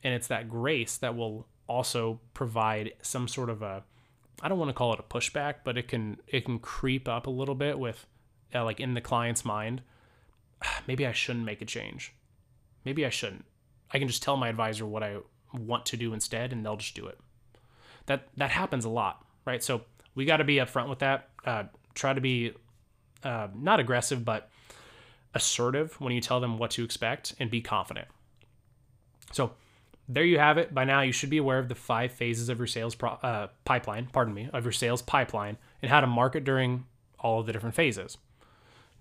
And 0.03 0.15
it's 0.15 0.29
that 0.29 0.49
grace 0.49 0.97
that 0.99 1.17
will 1.17 1.47
also 1.67 2.21
provide 2.35 2.93
some 3.03 3.29
sort 3.29 3.51
of 3.51 3.63
a 3.63 3.85
I 4.43 4.49
don't 4.49 4.59
want 4.59 4.71
to 4.71 4.75
call 4.75 4.95
it 4.95 5.01
a 5.01 5.03
pushback, 5.03 5.57
but 5.65 5.77
it 5.77 5.89
can 5.89 6.19
it 6.27 6.45
can 6.45 6.59
creep 6.59 7.09
up 7.09 7.27
a 7.27 7.31
little 7.31 7.55
bit 7.55 7.79
with 7.79 8.07
uh, 8.55 8.65
like 8.65 8.81
in 8.81 8.95
the 8.95 9.01
client's 9.01 9.45
mind, 9.45 9.83
maybe 10.87 11.07
I 11.07 11.13
shouldn't 11.13 11.45
make 11.45 11.63
a 11.63 11.67
change. 11.67 12.15
Maybe 12.85 13.05
I 13.05 13.11
shouldn't. 13.11 13.45
I 13.91 13.99
can 13.99 14.09
just 14.09 14.23
tell 14.23 14.37
my 14.37 14.49
advisor 14.49 14.87
what 14.87 15.03
I 15.03 15.19
want 15.53 15.85
to 15.87 15.97
do 15.97 16.15
instead 16.15 16.53
and 16.53 16.65
they'll 16.65 16.77
just 16.77 16.95
do 16.95 17.07
it 17.07 17.19
that 18.07 18.29
that 18.37 18.51
happens 18.51 18.85
a 18.85 18.89
lot, 18.89 19.25
right? 19.45 19.63
So 19.63 19.83
we 20.15 20.25
got 20.25 20.39
to 20.39 20.45
be 20.45 20.57
upfront 20.57 20.89
with 20.89 21.01
that. 21.01 21.29
Uh, 21.45 21.65
try 21.95 22.13
to 22.13 22.21
be 22.21 22.53
uh, 23.25 23.49
not 23.55 23.81
aggressive, 23.81 24.25
but 24.25 24.51
assertive 25.35 26.01
when 26.01 26.13
you 26.13 26.21
tell 26.21 26.41
them 26.41 26.59
what 26.59 26.73
to 26.73 26.85
expect 26.85 27.35
and 27.39 27.51
be 27.51 27.61
confident. 27.61 28.09
So 29.33 29.53
there 30.09 30.25
you 30.25 30.39
have 30.39 30.59
it. 30.59 30.75
By 30.75 30.85
now, 30.85 31.03
you 31.03 31.13
should 31.13 31.31
be 31.31 31.39
aware 31.39 31.59
of 31.59 31.69
the 31.69 31.75
five 31.75 32.13
phases 32.13 32.49
of 32.49 32.59
your 32.59 32.67
sales 32.67 32.95
pro- 32.95 33.11
uh, 33.11 33.49
pipeline. 33.65 34.09
Pardon 34.13 34.35
me, 34.35 34.51
of 34.53 34.65
your 34.65 34.73
sales 34.73 35.03
pipeline 35.03 35.57
and 35.83 35.91
how 35.91 36.01
to 36.01 36.07
market 36.07 36.45
during 36.45 36.85
all 37.19 37.41
of 37.41 37.47
the 37.47 37.53
different 37.53 37.77
phases. 37.77 38.19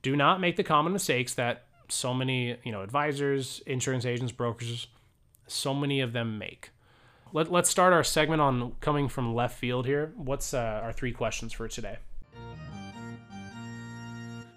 Do 0.01 0.15
not 0.15 0.39
make 0.39 0.55
the 0.55 0.63
common 0.63 0.93
mistakes 0.93 1.33
that 1.33 1.63
so 1.89 2.13
many, 2.13 2.57
you 2.63 2.71
know, 2.71 2.83
advisors, 2.83 3.61
insurance 3.65 4.05
agents, 4.05 4.31
brokers, 4.31 4.87
so 5.47 5.73
many 5.73 5.99
of 5.99 6.13
them 6.13 6.37
make. 6.37 6.69
Let, 7.31 7.51
let's 7.51 7.69
start 7.69 7.93
our 7.93 8.03
segment 8.03 8.41
on 8.41 8.71
coming 8.79 9.07
from 9.07 9.35
left 9.35 9.59
field 9.59 9.85
here. 9.85 10.13
What's 10.15 10.51
uh, 10.51 10.81
our 10.83 10.91
three 10.91 11.11
questions 11.11 11.53
for 11.53 11.67
today? 11.67 11.99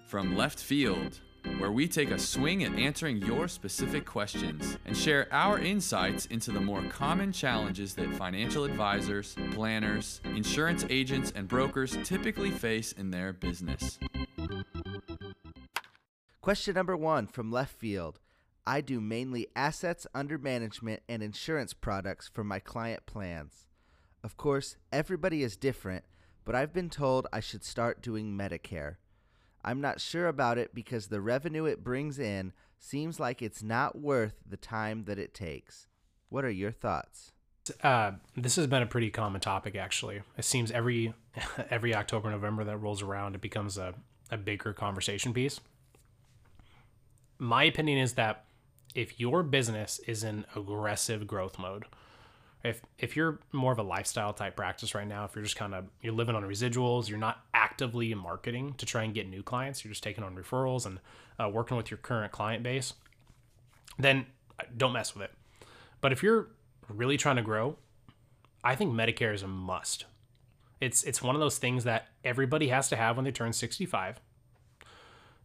From 0.07 0.35
left 0.35 0.59
field, 0.59 1.19
where 1.59 1.71
we 1.71 1.87
take 1.87 2.09
a 2.09 2.17
swing 2.17 2.63
at 2.63 2.71
answering 2.73 3.17
your 3.17 3.47
specific 3.47 4.05
questions 4.05 4.79
and 4.85 4.97
share 4.97 5.27
our 5.31 5.59
insights 5.59 6.25
into 6.27 6.51
the 6.51 6.59
more 6.59 6.83
common 6.89 7.31
challenges 7.31 7.93
that 7.93 8.11
financial 8.15 8.63
advisors, 8.63 9.35
planners, 9.51 10.19
insurance 10.35 10.83
agents, 10.89 11.31
and 11.35 11.47
brokers 11.47 11.95
typically 12.03 12.49
face 12.49 12.91
in 12.91 13.11
their 13.11 13.33
business. 13.33 13.99
Question 16.41 16.73
number 16.73 16.97
one 16.97 17.27
from 17.27 17.51
left 17.51 17.75
field 17.75 18.19
I 18.65 18.81
do 18.81 19.01
mainly 19.01 19.47
assets 19.55 20.07
under 20.15 20.37
management 20.37 21.03
and 21.09 21.21
insurance 21.21 21.73
products 21.73 22.29
for 22.33 22.43
my 22.43 22.59
client 22.59 23.05
plans. 23.05 23.67
Of 24.23 24.37
course, 24.37 24.77
everybody 24.91 25.43
is 25.43 25.57
different, 25.57 26.05
but 26.45 26.55
I've 26.55 26.73
been 26.73 26.89
told 26.89 27.27
I 27.33 27.41
should 27.41 27.65
start 27.65 28.01
doing 28.01 28.37
Medicare. 28.37 28.95
I'm 29.65 29.81
not 29.81 29.99
sure 29.99 30.27
about 30.27 30.57
it 30.57 30.73
because 30.73 31.07
the 31.07 31.21
revenue 31.21 31.65
it 31.65 31.83
brings 31.83 32.19
in 32.19 32.53
seems 32.79 33.19
like 33.19 33.41
it's 33.41 33.63
not 33.63 33.99
worth 33.99 34.35
the 34.47 34.57
time 34.57 35.05
that 35.05 35.19
it 35.19 35.33
takes. 35.33 35.87
What 36.29 36.45
are 36.45 36.51
your 36.51 36.71
thoughts? 36.71 37.31
Uh, 37.81 38.13
this 38.35 38.55
has 38.57 38.67
been 38.67 38.81
a 38.81 38.87
pretty 38.87 39.09
common 39.09 39.39
topic, 39.39 39.75
actually. 39.75 40.21
It 40.37 40.43
seems 40.43 40.71
every 40.71 41.13
every 41.69 41.95
October, 41.95 42.29
November 42.29 42.63
that 42.65 42.77
rolls 42.77 43.01
around, 43.01 43.35
it 43.35 43.41
becomes 43.41 43.77
a, 43.77 43.93
a 44.31 44.37
bigger 44.37 44.73
conversation 44.73 45.33
piece. 45.33 45.59
My 47.39 47.63
opinion 47.63 47.99
is 47.99 48.13
that 48.13 48.45
if 48.95 49.19
your 49.19 49.43
business 49.43 49.99
is 50.07 50.23
in 50.23 50.45
aggressive 50.55 51.27
growth 51.27 51.57
mode, 51.57 51.85
if 52.63 52.81
if 52.97 53.15
you're 53.15 53.39
more 53.51 53.71
of 53.73 53.79
a 53.79 53.83
lifestyle 53.83 54.33
type 54.33 54.55
practice 54.55 54.95
right 54.95 55.07
now, 55.07 55.25
if 55.25 55.35
you're 55.35 55.43
just 55.43 55.55
kind 55.55 55.75
of 55.75 55.85
you're 56.01 56.13
living 56.13 56.35
on 56.35 56.43
residuals, 56.43 57.09
you're 57.09 57.17
not 57.17 57.43
actively 57.53 58.13
marketing 58.13 58.73
to 58.77 58.85
try 58.85 59.03
and 59.03 59.13
get 59.13 59.27
new 59.27 59.43
clients, 59.43 59.83
you're 59.83 59.91
just 59.91 60.03
taking 60.03 60.23
on 60.23 60.35
referrals 60.35 60.85
and 60.85 60.99
uh, 61.39 61.49
working 61.49 61.75
with 61.75 61.91
your 61.91 61.97
current 61.97 62.31
client 62.31 62.63
base, 62.63 62.93
then 63.99 64.25
uh, 64.59 64.63
don't 64.77 64.93
mess 64.93 65.13
with 65.13 65.23
it. 65.23 65.31
But 65.99 66.11
if 66.11 66.23
you're 66.23 66.49
really 66.87 67.17
trying 67.17 67.35
to 67.35 67.41
grow, 67.41 67.77
I 68.63 68.75
think 68.75 68.93
Medicare 68.93 69.33
is 69.33 69.43
a 69.43 69.47
must. 69.47 70.05
It's 70.79 71.03
it's 71.03 71.21
one 71.21 71.35
of 71.35 71.41
those 71.41 71.57
things 71.57 71.83
that 71.83 72.07
everybody 72.23 72.69
has 72.69 72.87
to 72.89 72.95
have 72.95 73.17
when 73.17 73.25
they 73.25 73.31
turn 73.31 73.51
65. 73.51 74.21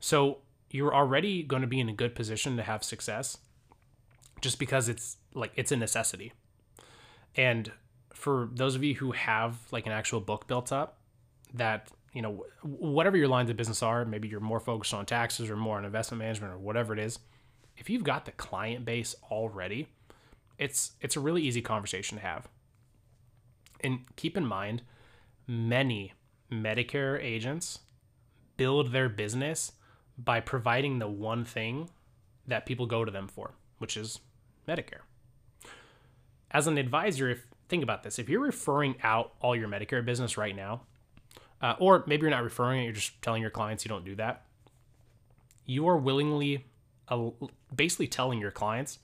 So 0.00 0.38
you're 0.70 0.94
already 0.94 1.42
going 1.42 1.62
to 1.62 1.68
be 1.68 1.80
in 1.80 1.88
a 1.88 1.92
good 1.92 2.14
position 2.14 2.56
to 2.56 2.62
have 2.62 2.84
success 2.84 3.38
just 4.40 4.58
because 4.58 4.88
it's 4.88 5.16
like 5.34 5.52
it's 5.56 5.72
a 5.72 5.76
necessity. 5.76 6.32
And 7.34 7.72
for 8.12 8.48
those 8.52 8.74
of 8.74 8.84
you 8.84 8.94
who 8.94 9.12
have 9.12 9.56
like 9.70 9.86
an 9.86 9.92
actual 9.92 10.20
book 10.20 10.46
built 10.46 10.72
up 10.72 10.98
that, 11.54 11.88
you 12.12 12.22
know, 12.22 12.44
whatever 12.62 13.16
your 13.16 13.28
lines 13.28 13.50
of 13.50 13.56
business 13.56 13.82
are, 13.82 14.04
maybe 14.04 14.28
you're 14.28 14.40
more 14.40 14.60
focused 14.60 14.92
on 14.92 15.06
taxes 15.06 15.50
or 15.50 15.56
more 15.56 15.78
on 15.78 15.84
investment 15.84 16.18
management 16.20 16.52
or 16.52 16.58
whatever 16.58 16.92
it 16.92 16.98
is, 16.98 17.18
if 17.76 17.88
you've 17.88 18.04
got 18.04 18.24
the 18.24 18.32
client 18.32 18.84
base 18.84 19.14
already, 19.30 19.88
it's 20.58 20.92
it's 21.00 21.16
a 21.16 21.20
really 21.20 21.42
easy 21.42 21.62
conversation 21.62 22.18
to 22.18 22.22
have. 22.22 22.48
And 23.80 24.00
keep 24.16 24.36
in 24.36 24.44
mind, 24.44 24.82
many 25.46 26.12
Medicare 26.50 27.22
agents 27.22 27.80
build 28.56 28.90
their 28.90 29.08
business 29.08 29.72
by 30.18 30.40
providing 30.40 30.98
the 30.98 31.08
one 31.08 31.44
thing 31.44 31.90
that 32.46 32.66
people 32.66 32.86
go 32.86 33.04
to 33.04 33.10
them 33.10 33.28
for, 33.28 33.52
which 33.78 33.96
is 33.96 34.20
Medicare. 34.66 35.02
As 36.50 36.66
an 36.66 36.78
advisor, 36.78 37.28
if 37.28 37.46
think 37.68 37.82
about 37.82 38.02
this, 38.02 38.18
if 38.18 38.28
you're 38.28 38.40
referring 38.40 38.96
out 39.02 39.34
all 39.40 39.54
your 39.54 39.68
Medicare 39.68 40.04
business 40.04 40.36
right 40.36 40.56
now, 40.56 40.82
uh, 41.60 41.74
or 41.78 42.04
maybe 42.06 42.22
you're 42.22 42.30
not 42.30 42.42
referring 42.42 42.80
it, 42.80 42.84
you're 42.84 42.92
just 42.92 43.20
telling 43.22 43.42
your 43.42 43.50
clients 43.50 43.84
you 43.84 43.88
don't 43.88 44.04
do 44.04 44.14
that, 44.16 44.44
you 45.66 45.86
are 45.88 45.96
willingly, 45.96 46.64
uh, 47.08 47.30
basically 47.74 48.08
telling 48.08 48.40
your 48.40 48.50
clients, 48.50 48.98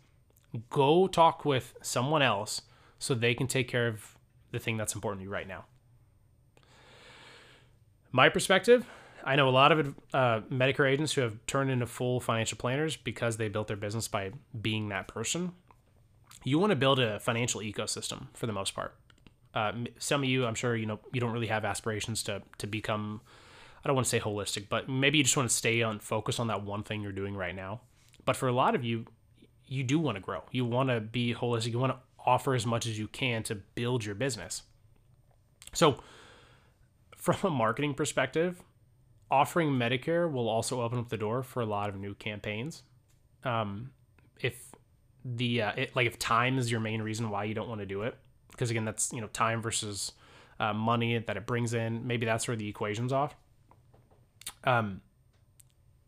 go 0.70 1.06
talk 1.06 1.44
with 1.44 1.74
someone 1.82 2.22
else 2.22 2.62
so 2.98 3.14
they 3.14 3.34
can 3.34 3.46
take 3.46 3.68
care 3.68 3.86
of 3.86 4.16
the 4.52 4.58
thing 4.58 4.76
that's 4.76 4.94
important 4.94 5.20
to 5.20 5.24
you 5.24 5.30
right 5.30 5.48
now. 5.48 5.66
My 8.12 8.28
perspective, 8.28 8.86
I 9.24 9.36
know 9.36 9.48
a 9.48 9.50
lot 9.50 9.72
of 9.72 9.94
uh, 10.12 10.40
Medicare 10.50 10.90
agents 10.90 11.14
who 11.14 11.22
have 11.22 11.38
turned 11.46 11.70
into 11.70 11.86
full 11.86 12.20
financial 12.20 12.58
planners 12.58 12.96
because 12.96 13.38
they 13.38 13.48
built 13.48 13.68
their 13.68 13.76
business 13.76 14.06
by 14.06 14.32
being 14.60 14.90
that 14.90 15.08
person. 15.08 15.52
You 16.44 16.58
want 16.58 16.70
to 16.70 16.76
build 16.76 17.00
a 17.00 17.18
financial 17.20 17.62
ecosystem 17.62 18.26
for 18.34 18.46
the 18.46 18.52
most 18.52 18.74
part. 18.74 18.94
Uh, 19.54 19.72
some 19.98 20.22
of 20.22 20.28
you, 20.28 20.44
I'm 20.44 20.54
sure, 20.54 20.76
you 20.76 20.84
know, 20.84 21.00
you 21.12 21.20
don't 21.20 21.32
really 21.32 21.46
have 21.46 21.64
aspirations 21.64 22.22
to 22.24 22.42
to 22.58 22.66
become. 22.66 23.20
I 23.82 23.88
don't 23.88 23.94
want 23.94 24.06
to 24.06 24.10
say 24.10 24.20
holistic, 24.20 24.68
but 24.68 24.88
maybe 24.88 25.18
you 25.18 25.24
just 25.24 25.36
want 25.36 25.48
to 25.48 25.54
stay 25.54 25.82
on 25.82 26.00
focus 26.00 26.38
on 26.38 26.48
that 26.48 26.62
one 26.62 26.82
thing 26.82 27.02
you're 27.02 27.12
doing 27.12 27.36
right 27.36 27.54
now. 27.54 27.80
But 28.24 28.36
for 28.36 28.48
a 28.48 28.52
lot 28.52 28.74
of 28.74 28.84
you, 28.84 29.06
you 29.66 29.84
do 29.84 29.98
want 29.98 30.16
to 30.16 30.20
grow. 30.20 30.42
You 30.50 30.64
want 30.64 30.88
to 30.88 31.00
be 31.00 31.34
holistic. 31.34 31.72
You 31.72 31.78
want 31.78 31.92
to 31.92 31.98
offer 32.26 32.54
as 32.54 32.66
much 32.66 32.86
as 32.86 32.98
you 32.98 33.08
can 33.08 33.42
to 33.44 33.54
build 33.54 34.04
your 34.04 34.14
business. 34.14 34.62
So, 35.72 36.00
from 37.16 37.36
a 37.44 37.50
marketing 37.50 37.94
perspective, 37.94 38.62
offering 39.34 39.70
Medicare 39.70 40.30
will 40.30 40.48
also 40.48 40.80
open 40.80 40.98
up 40.98 41.08
the 41.08 41.16
door 41.16 41.42
for 41.42 41.60
a 41.60 41.66
lot 41.66 41.88
of 41.88 41.96
new 41.96 42.14
campaigns. 42.14 42.84
Um, 43.42 43.90
if 44.40 44.70
the 45.24 45.62
uh, 45.62 45.72
it, 45.72 45.96
like 45.96 46.06
if 46.06 46.20
time 46.20 46.56
is 46.56 46.70
your 46.70 46.78
main 46.80 47.02
reason 47.02 47.30
why 47.30 47.44
you 47.44 47.52
don't 47.52 47.68
want 47.68 47.80
to 47.80 47.86
do 47.86 48.02
it, 48.02 48.16
because 48.52 48.70
again, 48.70 48.84
that's 48.84 49.12
you 49.12 49.20
know 49.20 49.26
time 49.26 49.60
versus 49.60 50.12
uh, 50.60 50.72
money 50.72 51.18
that 51.18 51.36
it 51.36 51.46
brings 51.46 51.74
in. 51.74 52.06
Maybe 52.06 52.24
that's 52.24 52.46
where 52.46 52.56
the 52.56 52.68
equation's 52.68 53.12
off. 53.12 53.34
Um, 54.62 55.00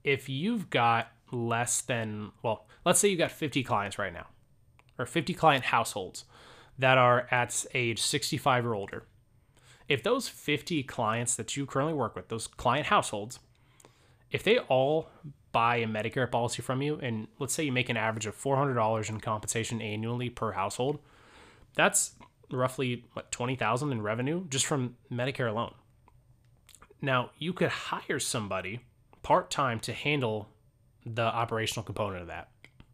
if 0.05 0.29
you've 0.29 0.71
got 0.71 1.09
less 1.33 1.81
than 1.81 2.31
well, 2.45 2.69
let's 2.85 3.01
say 3.01 3.09
you've 3.09 3.19
got 3.19 3.33
50 3.33 3.65
clients 3.65 3.99
right 3.99 4.13
now, 4.13 4.27
or 5.01 5.05
50 5.05 5.35
client 5.35 5.65
households 5.65 6.25
that 6.79 6.97
are 6.97 7.27
at 7.33 7.67
age 7.75 8.01
65 8.01 8.67
or 8.67 8.75
older 8.77 9.03
if 9.89 10.03
those 10.03 10.29
50 10.29 10.83
clients 10.85 11.37
that 11.37 11.57
you 11.57 11.67
currently 11.67 11.95
work 11.95 12.17
with, 12.17 12.29
those 12.29 12.47
client 12.47 12.87
households, 12.87 13.39
if 14.31 14.43
they 14.43 14.59
all 14.59 15.09
buy 15.53 15.77
a 15.77 15.87
Medicare 15.87 16.31
policy 16.31 16.61
from 16.61 16.83
you, 16.83 16.97
and 16.97 17.29
let's 17.39 17.55
say 17.55 17.65
you 17.65 17.73
make 17.73 17.89
an 17.89 17.97
average 17.97 18.27
of 18.27 18.37
$400 18.37 19.09
in 19.09 19.21
compensation 19.21 19.81
annually 19.81 20.29
per 20.29 20.53
household, 20.53 20.99
that's 21.75 22.13
roughly 22.51 23.05
what 23.13 23.31
20,000 23.31 23.93
in 23.93 24.03
revenue 24.03 24.45
just 24.49 24.67
from 24.67 24.97
Medicare 25.11 25.51
alone. 25.51 25.75
Now, 27.01 27.31
you 27.39 27.53
could 27.53 27.69
hire 27.69 28.19
somebody 28.19 28.81
part-time 29.23 29.81
to 29.81 29.93
handle 29.93 30.49
the 31.05 31.23
operational 31.23 31.85
component 31.85 32.23
of 32.23 32.29
that. 32.29 32.49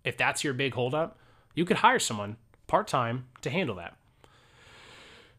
If 0.05 0.17
that's 0.17 0.45
your 0.45 0.55
big 0.55 0.75
holdup, 0.75 1.19
you 1.55 1.65
could 1.65 1.79
hire 1.79 1.99
someone 1.99 2.37
part-time 2.67 3.27
to 3.43 3.51
handle 3.51 3.77
that. 3.77 3.97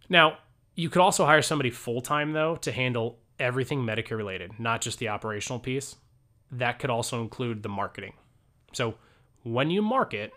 Now, 0.09 0.37
you 0.75 0.89
could 0.89 1.01
also 1.01 1.25
hire 1.25 1.41
somebody 1.41 1.69
full 1.69 2.01
time 2.01 2.33
though 2.33 2.55
to 2.57 2.71
handle 2.71 3.19
everything 3.39 3.83
Medicare 3.83 4.17
related, 4.17 4.59
not 4.59 4.81
just 4.81 4.99
the 4.99 5.09
operational 5.09 5.59
piece. 5.59 5.95
That 6.51 6.79
could 6.79 6.89
also 6.89 7.21
include 7.21 7.63
the 7.63 7.69
marketing. 7.69 8.13
So 8.73 8.95
when 9.43 9.69
you 9.69 9.81
market 9.81 10.31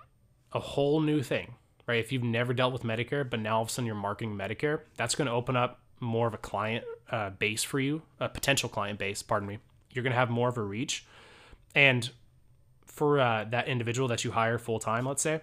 a 0.53 0.61
whole 0.61 1.01
new 1.01 1.23
thing, 1.23 1.55
right? 1.87 2.01
If 2.01 2.13
you've 2.13 2.23
never 2.23 2.53
dealt 2.53 2.73
with 2.73 2.83
Medicare, 2.83 3.29
but 3.29 3.41
now 3.41 3.57
all 3.57 3.63
of 3.63 3.69
a 3.69 3.71
sudden 3.71 3.87
you're 3.87 3.95
marketing 3.95 4.37
Medicare, 4.37 4.81
that's 4.97 5.15
going 5.15 5.27
to 5.27 5.33
open 5.33 5.57
up 5.57 5.81
more 6.01 6.27
of 6.27 6.35
a 6.35 6.39
client 6.39 6.85
uh, 7.11 7.31
base 7.31 7.63
for 7.63 7.81
you, 7.81 8.03
a 8.21 8.29
potential 8.29 8.69
client 8.69 8.99
base, 8.99 9.23
pardon 9.23 9.49
me. 9.49 9.59
You're 9.93 10.03
going 10.03 10.13
to 10.13 10.19
have 10.19 10.31
more 10.31 10.49
of 10.49 10.59
a 10.59 10.63
reach. 10.63 11.07
And 11.75 12.11
for 12.85 13.21
uh, 13.21 13.45
that 13.51 13.69
individual 13.69 14.09
that 14.09 14.25
you 14.25 14.33
hire 14.33 14.59
full 14.59 14.79
time, 14.79 15.07
let's 15.07 15.23
say, 15.23 15.43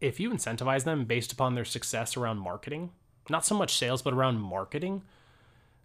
if 0.00 0.20
you 0.20 0.30
incentivize 0.30 0.84
them 0.84 1.04
based 1.04 1.32
upon 1.32 1.54
their 1.54 1.64
success 1.64 2.16
around 2.16 2.38
marketing, 2.38 2.90
not 3.28 3.44
so 3.44 3.56
much 3.56 3.76
sales, 3.76 4.02
but 4.02 4.12
around 4.12 4.40
marketing, 4.40 5.02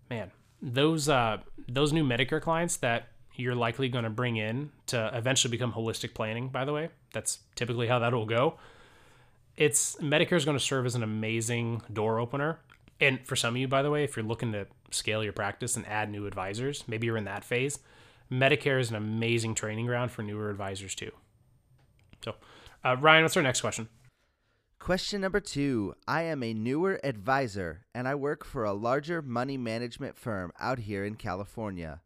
man, 0.10 0.32
those 0.62 1.10
uh, 1.10 1.38
those 1.68 1.94
new 1.94 2.04
Medicare 2.04 2.42
clients 2.42 2.78
that 2.78 3.10
you're 3.36 3.56
likely 3.56 3.88
going 3.88 4.04
to 4.04 4.10
bring 4.10 4.36
in 4.36 4.72
to 4.88 5.12
eventually 5.14 5.52
become 5.52 5.74
holistic 5.74 6.14
planning. 6.14 6.50
By 6.50 6.66
the 6.66 6.74
way, 6.74 6.90
that's 7.14 7.40
typically 7.56 7.88
how 7.88 8.00
that 8.00 8.14
will 8.14 8.26
go. 8.26 8.56
It's 9.56 9.96
Medicare 9.98 10.38
is 10.38 10.46
going 10.46 10.58
to 10.58 10.64
serve 10.64 10.86
as 10.86 10.96
an 10.96 11.04
amazing 11.04 11.82
door 11.92 12.20
opener. 12.20 12.60
And 13.02 13.26
for 13.26 13.36
some 13.38 13.56
of 13.56 13.58
you, 13.58 13.68
by 13.68 13.82
the 13.82 13.90
way, 13.90 14.04
if 14.04 14.18
you're 14.18 14.26
looking 14.26 14.52
to 14.52 14.68
scale 14.92 15.24
your 15.24 15.32
practice 15.32 15.78
and 15.78 15.88
add 15.88 16.10
new 16.10 16.26
advisors, 16.26 16.84
maybe 16.88 17.08
you're 17.08 17.18
in 17.18 17.24
that 17.26 17.46
phase. 17.46 17.80
Medicare 18.30 18.80
is 18.80 18.90
an 18.90 18.96
amazing 18.96 19.56
training 19.56 19.86
ground 19.86 20.12
for 20.12 20.22
newer 20.22 20.50
advisors 20.50 20.94
too. 20.94 21.12
So, 22.24 22.36
uh, 22.84 22.98
Ryan, 23.00 23.24
what's 23.24 23.38
our 23.38 23.44
next 23.44 23.62
question? 23.62 23.88
Question 24.80 25.20
number 25.20 25.42
two 25.42 25.94
I 26.08 26.24
am 26.24 26.42
a 26.42 26.54
newer 26.54 27.02
advisor 27.04 27.86
and 27.94 28.08
I 28.08 28.16
work 28.16 28.46
for 28.46 28.64
a 28.64 28.74
larger 28.74 29.22
money 29.22 29.58
management 29.58 30.18
firm 30.18 30.54
out 30.58 30.80
here 30.80 31.04
in 31.04 31.16
California. 31.16 32.02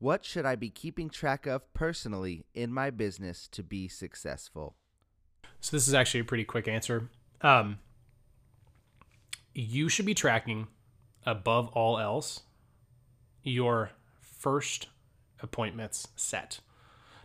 What 0.00 0.24
should 0.24 0.44
I 0.44 0.56
be 0.56 0.68
keeping 0.68 1.10
track 1.10 1.46
of 1.46 1.72
personally 1.74 2.44
in 2.54 2.72
my 2.72 2.90
business 2.90 3.46
to 3.52 3.62
be 3.62 3.86
successful? 3.86 4.74
So, 5.60 5.76
this 5.76 5.88
is 5.88 5.94
actually 5.94 6.20
a 6.20 6.24
pretty 6.24 6.44
quick 6.44 6.68
answer. 6.68 7.08
Um, 7.40 7.78
you 9.54 9.88
should 9.88 10.06
be 10.06 10.14
tracking, 10.14 10.66
above 11.24 11.68
all 11.68 11.98
else, 11.98 12.42
your 13.42 13.90
first 14.20 14.88
appointments 15.40 16.08
set. 16.16 16.60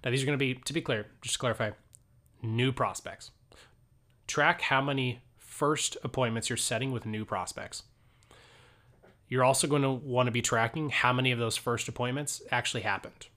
Now, 0.03 0.11
these 0.11 0.23
are 0.23 0.25
going 0.25 0.37
to 0.37 0.45
be, 0.45 0.55
to 0.55 0.73
be 0.73 0.81
clear, 0.81 1.07
just 1.21 1.33
to 1.33 1.39
clarify, 1.39 1.71
new 2.41 2.71
prospects 2.71 3.31
track 4.27 4.61
how 4.61 4.81
many 4.81 5.21
first 5.37 5.97
appointments 6.03 6.49
you're 6.49 6.57
setting 6.57 6.91
with 6.91 7.05
new 7.05 7.25
prospects. 7.25 7.83
You're 9.27 9.43
also 9.43 9.67
going 9.67 9.81
to 9.81 9.91
want 9.91 10.27
to 10.27 10.31
be 10.31 10.41
tracking 10.41 10.89
how 10.89 11.13
many 11.13 11.31
of 11.31 11.39
those 11.39 11.57
first 11.57 11.87
appointments 11.87 12.41
actually 12.51 12.81
happened. 12.81 13.27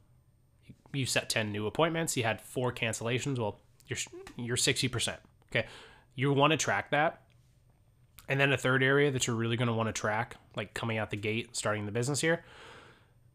you 0.92 1.06
set 1.06 1.28
10 1.28 1.52
new 1.52 1.66
appointments, 1.66 2.16
you 2.16 2.22
had 2.22 2.40
four 2.40 2.72
cancellations. 2.72 3.38
Well, 3.38 3.60
you're, 3.86 3.98
you're 4.36 4.56
60%. 4.56 5.16
Okay. 5.50 5.66
You 6.14 6.32
want 6.32 6.52
to 6.52 6.56
track 6.56 6.90
that. 6.90 7.22
And 8.28 8.40
then 8.40 8.52
a 8.52 8.56
third 8.56 8.82
area 8.82 9.10
that 9.10 9.26
you're 9.26 9.36
really 9.36 9.56
going 9.56 9.68
to 9.68 9.74
want 9.74 9.88
to 9.88 9.92
track, 9.92 10.36
like 10.56 10.74
coming 10.74 10.98
out 10.98 11.10
the 11.10 11.16
gate, 11.16 11.54
starting 11.54 11.86
the 11.86 11.92
business 11.92 12.20
here, 12.20 12.44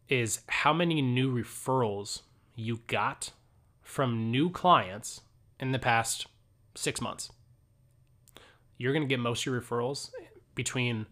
is 0.10 0.42
how 0.48 0.74
many 0.74 1.02
new 1.02 1.34
referrals 1.34 2.22
you 2.56 2.82
got 2.88 3.32
from 3.82 4.30
new 4.32 4.50
clients 4.50 5.22
in 5.60 5.72
the 5.72 5.80
past 5.80 6.28
six 6.76 7.00
months. 7.00 7.32
You're 8.82 8.94
going 8.94 9.04
to 9.04 9.08
get 9.08 9.20
most 9.20 9.42
of 9.42 9.54
your 9.54 9.62
referrals 9.62 10.10
between 10.56 11.06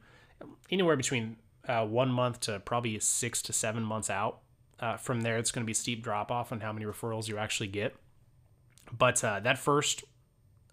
anywhere 0.71 0.95
between 0.95 1.37
uh, 1.67 1.85
one 1.85 2.09
month 2.09 2.39
to 2.41 2.59
probably 2.59 2.97
six 2.99 3.43
to 3.43 3.53
seven 3.53 3.83
months 3.83 4.09
out. 4.09 4.39
Uh, 4.79 4.97
from 4.97 5.21
there, 5.21 5.37
it's 5.37 5.51
going 5.51 5.63
to 5.63 5.67
be 5.67 5.73
steep 5.73 6.01
drop 6.01 6.31
off 6.31 6.51
on 6.51 6.61
how 6.61 6.73
many 6.73 6.85
referrals 6.85 7.27
you 7.27 7.37
actually 7.37 7.67
get. 7.67 7.95
But 8.97 9.23
uh, 9.23 9.39
that 9.41 9.59
first 9.59 10.03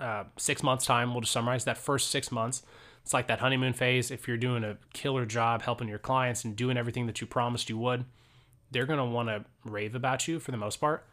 uh, 0.00 0.24
six 0.38 0.62
months 0.62 0.86
time, 0.86 1.12
we'll 1.12 1.20
just 1.20 1.34
summarize 1.34 1.64
that 1.64 1.76
first 1.76 2.10
six 2.10 2.32
months. 2.32 2.62
It's 3.02 3.12
like 3.12 3.26
that 3.26 3.40
honeymoon 3.40 3.74
phase. 3.74 4.10
If 4.10 4.26
you're 4.26 4.38
doing 4.38 4.64
a 4.64 4.78
killer 4.94 5.26
job 5.26 5.62
helping 5.62 5.88
your 5.88 5.98
clients 5.98 6.44
and 6.44 6.56
doing 6.56 6.78
everything 6.78 7.06
that 7.06 7.20
you 7.20 7.26
promised 7.26 7.68
you 7.68 7.76
would, 7.76 8.06
they're 8.70 8.86
going 8.86 8.98
to 8.98 9.04
want 9.04 9.28
to 9.28 9.44
rave 9.64 9.94
about 9.94 10.26
you 10.26 10.40
for 10.40 10.50
the 10.50 10.56
most 10.56 10.76
part. 10.76 11.06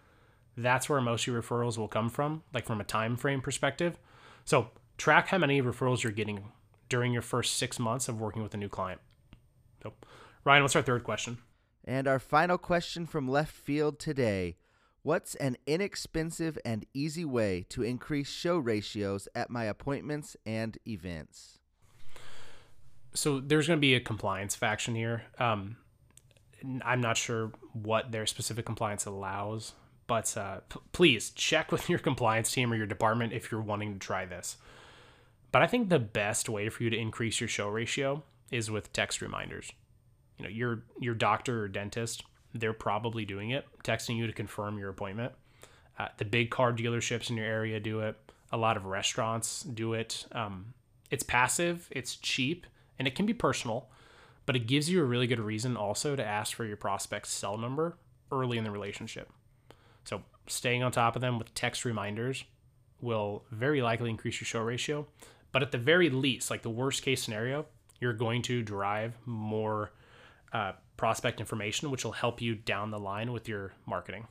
That's 0.56 0.88
where 0.88 1.02
most 1.02 1.24
of 1.24 1.34
your 1.34 1.42
referrals 1.42 1.78
will 1.78 1.90
come 1.90 2.10
from, 2.10 2.44
like 2.54 2.66
from 2.66 2.80
a 2.80 2.86
time 2.86 3.18
frame 3.18 3.42
perspective. 3.42 3.98
So 4.46 4.70
track 5.04 5.28
how 5.28 5.38
many 5.38 5.62
referrals 5.62 6.02
you're 6.02 6.14
getting 6.14 6.46
during 6.88 7.12
your 7.12 7.22
first 7.22 7.58
six 7.58 7.78
months 7.78 8.08
of 8.08 8.22
working 8.22 8.42
with 8.42 8.54
a 8.54 8.58
new 8.58 8.70
client. 8.70 9.02
So, 9.82 9.92
Ryan, 10.46 10.64
what's 10.64 10.78
our 10.78 10.82
third 10.82 11.04
question? 11.04 11.40
And 11.84 12.08
our 12.08 12.20
final 12.20 12.58
question 12.58 13.06
from 13.06 13.28
left 13.28 13.52
field 13.54 14.00
today 14.00 14.56
What's 15.02 15.36
an 15.36 15.58
inexpensive 15.68 16.58
and 16.64 16.86
easy 16.94 17.26
way 17.26 17.66
to 17.68 17.84
increase 17.84 18.30
show 18.30 18.58
ratios 18.58 19.28
at 19.36 19.50
my 19.50 19.66
appointments 19.66 20.38
and 20.46 20.78
events? 20.88 21.60
So, 23.14 23.42
there's 23.42 23.68
going 23.68 23.80
to 23.80 23.82
be 23.82 23.96
a 23.96 24.00
compliance 24.00 24.56
faction 24.56 24.96
here. 24.96 25.24
Um, 25.38 25.76
I'm 26.82 27.02
not 27.02 27.18
sure 27.18 27.52
what 27.74 28.14
their 28.14 28.26
specific 28.26 28.66
compliance 28.66 29.06
allows, 29.06 29.74
but 30.08 30.38
uh, 30.38 30.62
p- 30.70 30.80
please 30.94 31.32
check 31.32 31.74
with 31.74 31.90
your 31.90 32.00
compliance 32.00 32.50
team 32.50 32.72
or 32.72 32.78
your 32.78 32.88
department 32.88 33.34
if 33.34 33.52
you're 33.52 33.60
wanting 33.60 33.92
to 33.92 34.00
try 34.00 34.26
this. 34.26 34.56
But 35.54 35.62
I 35.62 35.68
think 35.68 35.88
the 35.88 36.00
best 36.00 36.50
way 36.50 36.68
for 36.68 36.84
you 36.84 36.90
to 36.90 36.98
increase 36.98 37.40
your 37.40 37.48
show 37.48 37.70
ratio 37.70 38.24
is 38.52 38.72
with 38.72 38.92
text 38.92 39.22
reminders. 39.22 39.72
You 40.38 40.44
know, 40.44 40.50
your 40.50 40.84
your 41.00 41.14
doctor 41.14 41.64
or 41.64 41.68
dentist, 41.68 42.24
they're 42.56 42.74
probably 42.74 43.24
doing 43.24 43.52
it, 43.52 43.66
texting 43.84 44.18
you 44.18 44.26
to 44.26 44.34
confirm 44.34 44.80
your 44.80 44.90
appointment. 44.90 45.32
Uh, 46.00 46.08
the 46.18 46.26
big 46.26 46.50
car 46.50 46.74
dealerships 46.74 47.30
in 47.30 47.38
your 47.38 47.46
area 47.46 47.80
do 47.80 48.00
it. 48.00 48.18
A 48.52 48.58
lot 48.58 48.78
of 48.78 48.86
restaurants 48.86 49.62
do 49.62 49.94
it. 49.94 50.26
Um, 50.32 50.74
it's 51.12 51.24
passive, 51.24 51.88
it's 51.92 52.16
cheap, 52.16 52.66
and 52.98 53.08
it 53.08 53.14
can 53.14 53.28
be 53.28 53.34
personal, 53.34 53.90
but 54.48 54.56
it 54.56 54.66
gives 54.66 54.90
you 54.90 55.02
a 55.02 55.06
really 55.06 55.28
good 55.28 55.40
reason 55.40 55.78
also 55.78 56.16
to 56.16 56.26
ask 56.26 56.56
for 56.56 56.66
your 56.66 56.78
prospect's 56.78 57.30
cell 57.30 57.60
number 57.60 57.96
early 58.32 58.58
in 58.58 58.64
the 58.64 58.72
relationship. 58.72 59.32
So 60.04 60.24
staying 60.48 60.82
on 60.82 60.92
top 60.92 61.16
of 61.16 61.22
them 61.22 61.38
with 61.38 61.54
text 61.54 61.86
reminders 61.86 62.44
will 63.02 63.44
very 63.52 63.84
likely 63.84 64.10
increase 64.10 64.42
your 64.42 64.48
show 64.48 64.62
ratio. 64.62 65.06
But 65.54 65.62
at 65.62 65.72
the 65.72 65.78
very 65.78 66.10
least, 66.10 66.52
like 66.52 66.64
the 66.64 66.70
worst 66.70 67.04
case 67.04 67.24
scenario, 67.24 67.68
you're 68.02 68.14
going 68.14 68.42
to 68.44 68.62
drive 68.62 69.14
more 69.26 69.92
uh, 70.52 70.74
prospect 70.98 71.40
information, 71.40 71.90
which 71.90 72.04
will 72.04 72.12
help 72.12 72.42
you 72.42 72.56
down 72.56 72.92
the 72.92 73.00
line 73.00 73.32
with 73.32 73.48
your 73.48 73.72
marketing. 73.86 74.28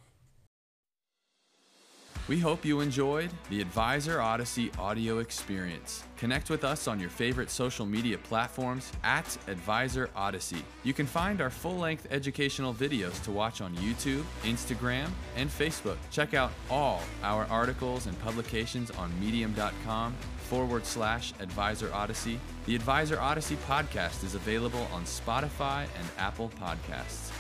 We 2.29 2.39
hope 2.39 2.65
you 2.65 2.81
enjoyed 2.81 3.31
the 3.51 3.61
Advisor 3.61 4.21
Odyssey 4.21 4.71
audio 4.79 5.19
experience. 5.19 6.05
Connect 6.17 6.51
with 6.51 6.63
us 6.63 6.87
on 6.87 7.01
your 7.01 7.11
favorite 7.11 7.51
social 7.51 7.85
media 7.85 8.17
platforms 8.17 8.93
at 9.03 9.37
Advisor 9.49 10.09
Odyssey. 10.15 10.65
You 10.85 10.95
can 10.95 11.05
find 11.05 11.41
our 11.41 11.51
full 11.51 11.77
length 11.77 12.07
educational 12.13 12.73
videos 12.73 13.21
to 13.25 13.33
watch 13.33 13.61
on 13.61 13.75
YouTube, 13.75 14.23
Instagram, 14.45 15.09
and 15.35 15.51
Facebook. 15.51 15.97
Check 16.13 16.33
out 16.33 16.53
all 16.71 17.03
our 17.25 17.45
articles 17.47 18.07
and 18.07 18.17
publications 18.21 18.93
on 18.93 19.11
medium.com 19.19 20.15
forward 20.49 20.87
slash 20.87 21.33
Advisor 21.41 21.93
Odyssey. 21.93 22.39
The 22.67 22.77
Advisor 22.77 23.19
Odyssey 23.21 23.57
podcast 23.67 24.23
is 24.23 24.37
available 24.37 24.87
on 24.93 25.03
Spotify 25.05 25.87
and 25.99 26.09
Apple 26.19 26.53
Podcasts. 26.61 27.33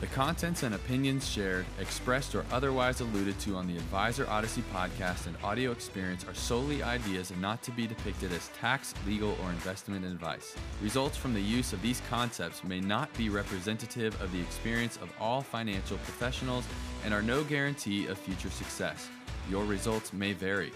The 0.00 0.06
contents 0.06 0.62
and 0.62 0.76
opinions 0.76 1.28
shared, 1.28 1.66
expressed, 1.80 2.36
or 2.36 2.44
otherwise 2.52 3.00
alluded 3.00 3.36
to 3.40 3.56
on 3.56 3.66
the 3.66 3.76
Advisor 3.76 4.28
Odyssey 4.30 4.62
podcast 4.72 5.26
and 5.26 5.36
audio 5.42 5.72
experience 5.72 6.24
are 6.24 6.34
solely 6.34 6.84
ideas 6.84 7.32
and 7.32 7.42
not 7.42 7.64
to 7.64 7.72
be 7.72 7.88
depicted 7.88 8.32
as 8.32 8.46
tax, 8.60 8.94
legal, 9.08 9.36
or 9.42 9.50
investment 9.50 10.04
advice. 10.04 10.54
Results 10.80 11.16
from 11.16 11.34
the 11.34 11.40
use 11.40 11.72
of 11.72 11.82
these 11.82 12.00
concepts 12.08 12.62
may 12.62 12.78
not 12.78 13.12
be 13.14 13.28
representative 13.28 14.14
of 14.22 14.30
the 14.30 14.40
experience 14.40 14.98
of 14.98 15.12
all 15.18 15.42
financial 15.42 15.96
professionals 15.98 16.64
and 17.04 17.12
are 17.12 17.22
no 17.22 17.42
guarantee 17.42 18.06
of 18.06 18.18
future 18.18 18.50
success. 18.50 19.08
Your 19.50 19.64
results 19.64 20.12
may 20.12 20.32
vary. 20.32 20.70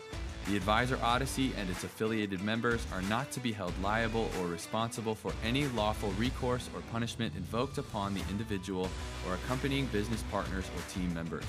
The 0.48 0.56
Advisor 0.56 0.98
Odyssey 1.00 1.52
and 1.56 1.70
its 1.70 1.84
affiliated 1.84 2.42
members 2.42 2.84
are 2.92 3.02
not 3.02 3.30
to 3.30 3.40
be 3.40 3.52
held 3.52 3.72
liable 3.80 4.28
or 4.40 4.48
responsible 4.48 5.14
for 5.14 5.32
any 5.44 5.66
lawful 5.68 6.10
recourse 6.18 6.68
or 6.74 6.80
punishment 6.90 7.32
invoked 7.36 7.78
upon 7.78 8.12
the 8.12 8.22
individual 8.28 8.90
or 9.28 9.34
accompanying 9.34 9.86
business 9.86 10.24
partners 10.32 10.68
or 10.76 10.92
team 10.92 11.14
members. 11.14 11.44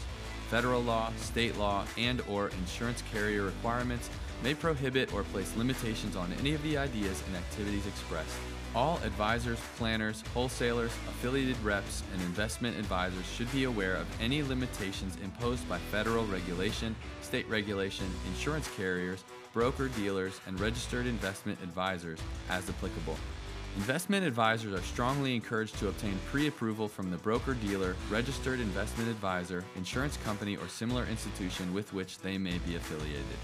Federal 0.49 0.81
law, 0.81 1.11
state 1.17 1.57
law, 1.57 1.85
and 1.97 2.21
or 2.29 2.49
insurance 2.49 3.01
carrier 3.11 3.41
requirements 3.41 4.11
may 4.43 4.53
prohibit 4.53 5.11
or 5.11 5.23
place 5.23 5.51
limitations 5.57 6.15
on 6.15 6.31
any 6.33 6.53
of 6.53 6.61
the 6.61 6.77
ideas 6.77 7.23
and 7.25 7.35
activities 7.35 7.87
expressed. 7.87 8.37
All 8.75 8.99
advisors, 9.03 9.59
planners, 9.77 10.23
wholesalers, 10.33 10.91
affiliated 11.07 11.61
reps, 11.63 12.01
and 12.11 12.21
investment 12.23 12.75
advisors 12.75 13.25
should 13.27 13.51
be 13.51 13.65
aware 13.65 13.93
of 13.93 14.07
any 14.19 14.41
limitations 14.41 15.15
imposed 15.23 15.69
by 15.69 15.77
federal 15.77 16.25
regulation, 16.25 16.95
state 17.21 17.47
regulation, 17.47 18.07
insurance 18.27 18.67
carriers, 18.75 19.23
broker 19.53 19.89
dealers, 19.89 20.41
and 20.47 20.59
registered 20.59 21.05
investment 21.05 21.59
advisors 21.61 22.17
as 22.49 22.67
applicable. 22.67 23.15
Investment 23.75 24.25
advisors 24.25 24.73
are 24.73 24.83
strongly 24.83 25.35
encouraged 25.35 25.77
to 25.77 25.89
obtain 25.89 26.17
pre 26.25 26.47
approval 26.47 26.87
from 26.87 27.11
the 27.11 27.17
broker 27.17 27.53
dealer, 27.53 27.95
registered 28.09 28.59
investment 28.59 29.07
advisor, 29.07 29.63
insurance 29.75 30.17
company, 30.17 30.57
or 30.57 30.67
similar 30.67 31.05
institution 31.05 31.71
with 31.75 31.93
which 31.93 32.17
they 32.19 32.39
may 32.39 32.57
be 32.59 32.75
affiliated. 32.75 33.37